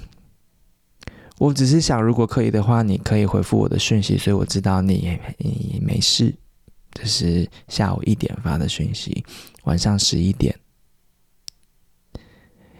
[1.39, 6.35] 我只是想，如果可以的话，你可以回复我的讯息，所以我知道你你没事。
[6.93, 9.25] 这是下午一点发的讯息，
[9.63, 10.59] 晚上十一点，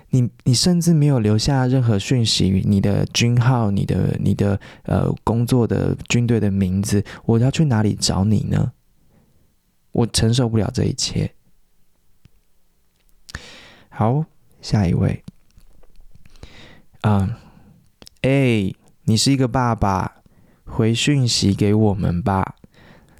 [0.09, 8.73] 你你甚至没有留下任何讯息，你的军号、你的你的呃工作的军队的名字，我要去哪里找你呢？
[9.93, 11.33] 我承受不了这一切。
[14.01, 14.25] 好，
[14.63, 15.23] 下一位。
[17.03, 17.35] 嗯，
[18.23, 18.73] 哎，
[19.05, 20.23] 你是一个爸爸，
[20.65, 22.55] 回讯息给我们吧。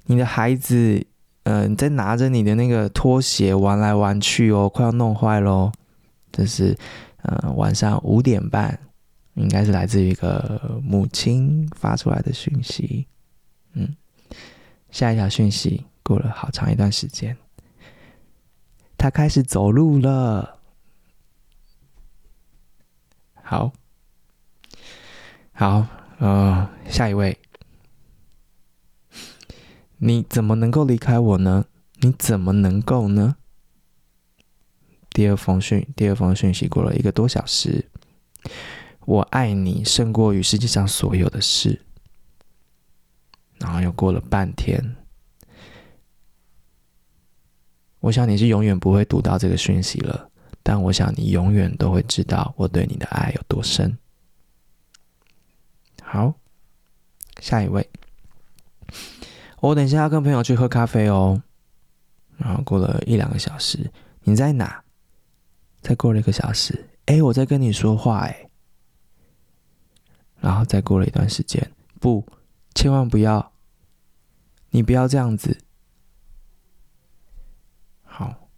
[0.05, 1.05] 你的孩子，
[1.43, 5.71] 嗯、呃，在拿着你的那个拖鞋玩来玩去哦，快要弄坏喽。
[6.31, 6.75] 这是，
[7.25, 8.79] 嗯、呃，晚上五点半，
[9.35, 13.05] 应该是来自于一个母亲发出来的讯息。
[13.73, 13.95] 嗯，
[14.89, 17.37] 下一条讯息过了好长一段时间，
[18.97, 20.57] 他开始走路了。
[23.51, 23.73] 好，
[25.51, 25.85] 好，
[26.19, 27.37] 呃，下一位，
[29.97, 31.65] 你怎么能够离开我呢？
[31.99, 33.35] 你怎么能够呢？
[35.09, 37.91] 第二封讯，第二封讯息过了一个多小时，
[39.01, 41.81] 我爱你胜过于世界上所有的事。
[43.59, 44.95] 然后又过了半天，
[47.99, 50.30] 我想你是永远不会读到这个讯息了。
[50.63, 53.97] 但我想你永远都会知道我对你的爱有多深。
[56.01, 56.33] 好，
[57.39, 57.89] 下一位，
[59.59, 61.41] 我等一下要跟朋友去喝咖啡哦。
[62.37, 63.91] 然后过了一两个小时，
[64.23, 64.83] 你在哪？
[65.81, 68.49] 再过了一个小时，哎，我在跟你说话，哎，
[70.39, 72.25] 然后再过了一段时间，不，
[72.75, 73.51] 千万不要，
[74.69, 75.57] 你不要这样子。
[78.03, 78.49] 好，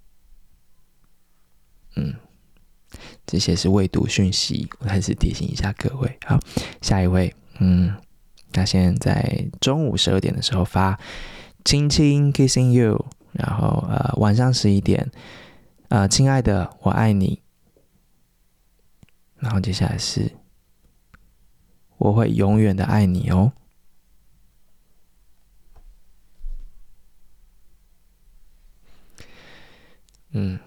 [1.96, 2.14] 嗯，
[3.26, 6.18] 这些是未读讯息，我还是提醒一下各位。
[6.26, 6.40] 好，
[6.82, 7.96] 下一位，嗯，
[8.52, 11.00] 他现在在中午十二点的时候发
[11.64, 15.12] 亲亲 kissing you，然后呃晚上十一点。
[15.90, 17.42] 呃，亲爱的，我爱你。
[19.38, 20.32] 然后接下来是，
[21.98, 23.52] 我会永远的爱你哦。
[30.32, 30.58] 嗯，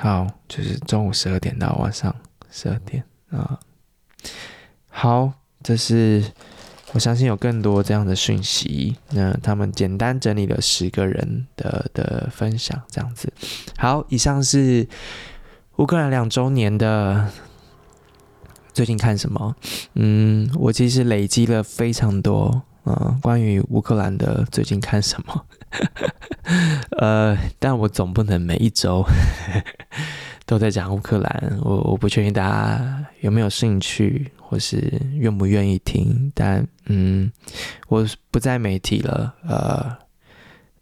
[0.00, 2.14] 好，就是中午十二点到晚上
[2.50, 3.60] 十二点啊。
[4.88, 5.32] 好，
[5.62, 6.24] 这是。
[6.92, 8.96] 我相信有更多这样的讯息。
[9.10, 13.32] 那他们简单整理了十个人的的分享，这样子。
[13.76, 14.88] 好，以上是
[15.76, 17.30] 乌克兰两周年的。
[18.72, 19.54] 最近看什么？
[19.94, 25.44] 嗯，我其实累积了非常多，嗯，关于乌克兰的最近看什么。
[26.98, 29.04] 呃，但我总不能每一周
[30.46, 31.58] 都在讲乌克兰。
[31.62, 34.30] 我我不确定大家有没有兴趣。
[34.50, 37.30] 或是愿不愿意听，但嗯，
[37.86, 39.96] 我不在媒体了，呃，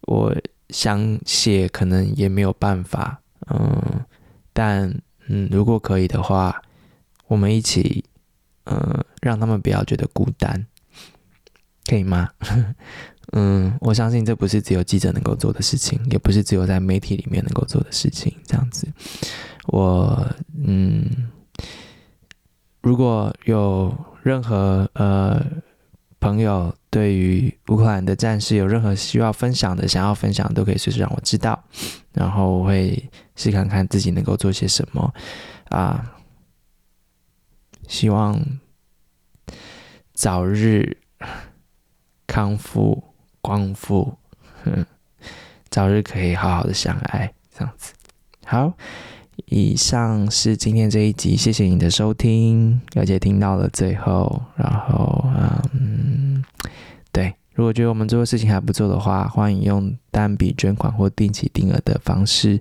[0.07, 0.35] 我
[0.71, 3.21] 想写可能也没有办法，
[3.51, 4.07] 嗯，
[4.55, 4.89] 但
[5.27, 6.63] 嗯，如果可以的话，
[7.27, 8.03] 我们一起，
[8.65, 10.65] 嗯，让他们不要觉得孤单，
[11.85, 12.31] 可以吗？
[13.33, 18.87] 嗯，我相信这不是只有记者能够做的事情，也不是只有在媒体里面能够做的事情，这样子，
[19.67, 20.27] 我
[20.65, 21.31] 嗯。
[22.81, 25.45] 如果有任何呃
[26.21, 31.63] 朋友对于乌克兰的战事有任何需要分享的、想要分享，都可以随时让我知道，
[32.13, 35.13] 然后我会试看看自己能够做些什么
[35.71, 36.15] 啊。
[37.89, 38.41] 希望
[40.15, 40.97] 早日
[42.27, 43.03] 康复、
[43.41, 44.17] 光复，
[45.71, 47.93] 早日可以好好的相爱，这样子
[48.45, 48.73] 好。
[49.47, 55.25] 以上是今天这一集，谢谢你的收听，而且听到了最后，然后
[55.73, 56.43] 嗯，
[57.13, 62.61] 对，如果觉得我们做的事情还不错的话，欢迎用单笔捐款或定期定额的方式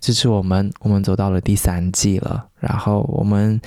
[0.00, 0.72] 支持我们。
[0.80, 3.60] 我们走到了第三季了，然后我们。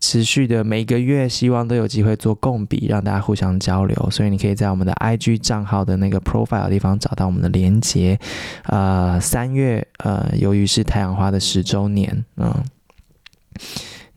[0.00, 4.08] 持续的每个月，希望都有机会做共笔，让大家互相交流。
[4.10, 8.18] 所以你可以在我们的 IG 账号的那个 profile 地方找到我们的连接。
[8.64, 12.64] 呃，三月，呃，由于是太阳花的十周年，嗯。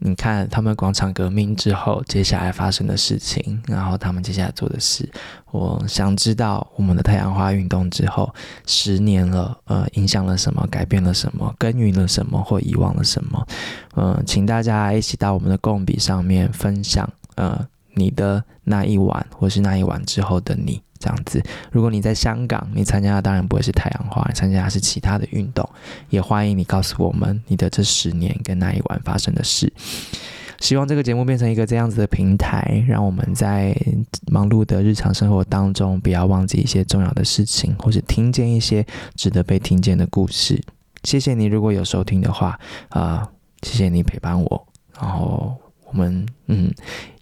[0.06, 5.10] 你看他们广场革命之后，接下来发生的事情，然后他们接下来做的事，
[5.52, 8.30] 我想知道我们的太阳花运动之后
[8.66, 13.48] 十年了，呃，影响了什么，改变了什么，耕耘了什么，或遗忘了什么？
[13.96, 20.82] 嗯、请大家一起到我们的共笔上面分享，呃，你的那一晚，或是那一晚之后的你。
[21.04, 25.68] 这样子，如果你在香港，你参加的当然不会是太阳花，参加的是其他的运动，
[26.10, 29.74] 也欢迎你告诉我们你的这十年跟那一晚发生的事。
[30.62, 33.76] 希望这个节目变成一个这样子的平台，让我们在
[34.28, 38.86] 忙碌的日常生活当中，不要忘记一些重要的事情，或是听见一些
[39.16, 40.64] 值得被听见的故事。
[41.04, 43.30] 谢谢你，如果有收听的话，啊、呃，
[43.64, 45.54] 谢谢你陪伴我，然后
[45.88, 46.74] 我们嗯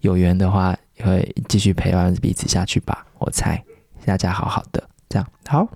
[0.02, 3.64] 有缘的话，会继续陪伴彼此下去吧，我猜。
[4.06, 5.68] 大家好好的，这样好，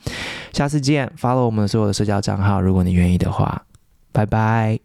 [0.53, 1.11] 下次见。
[1.19, 3.63] follow 我们所有的社交账号，如果你愿意的话，
[4.11, 4.84] 拜拜。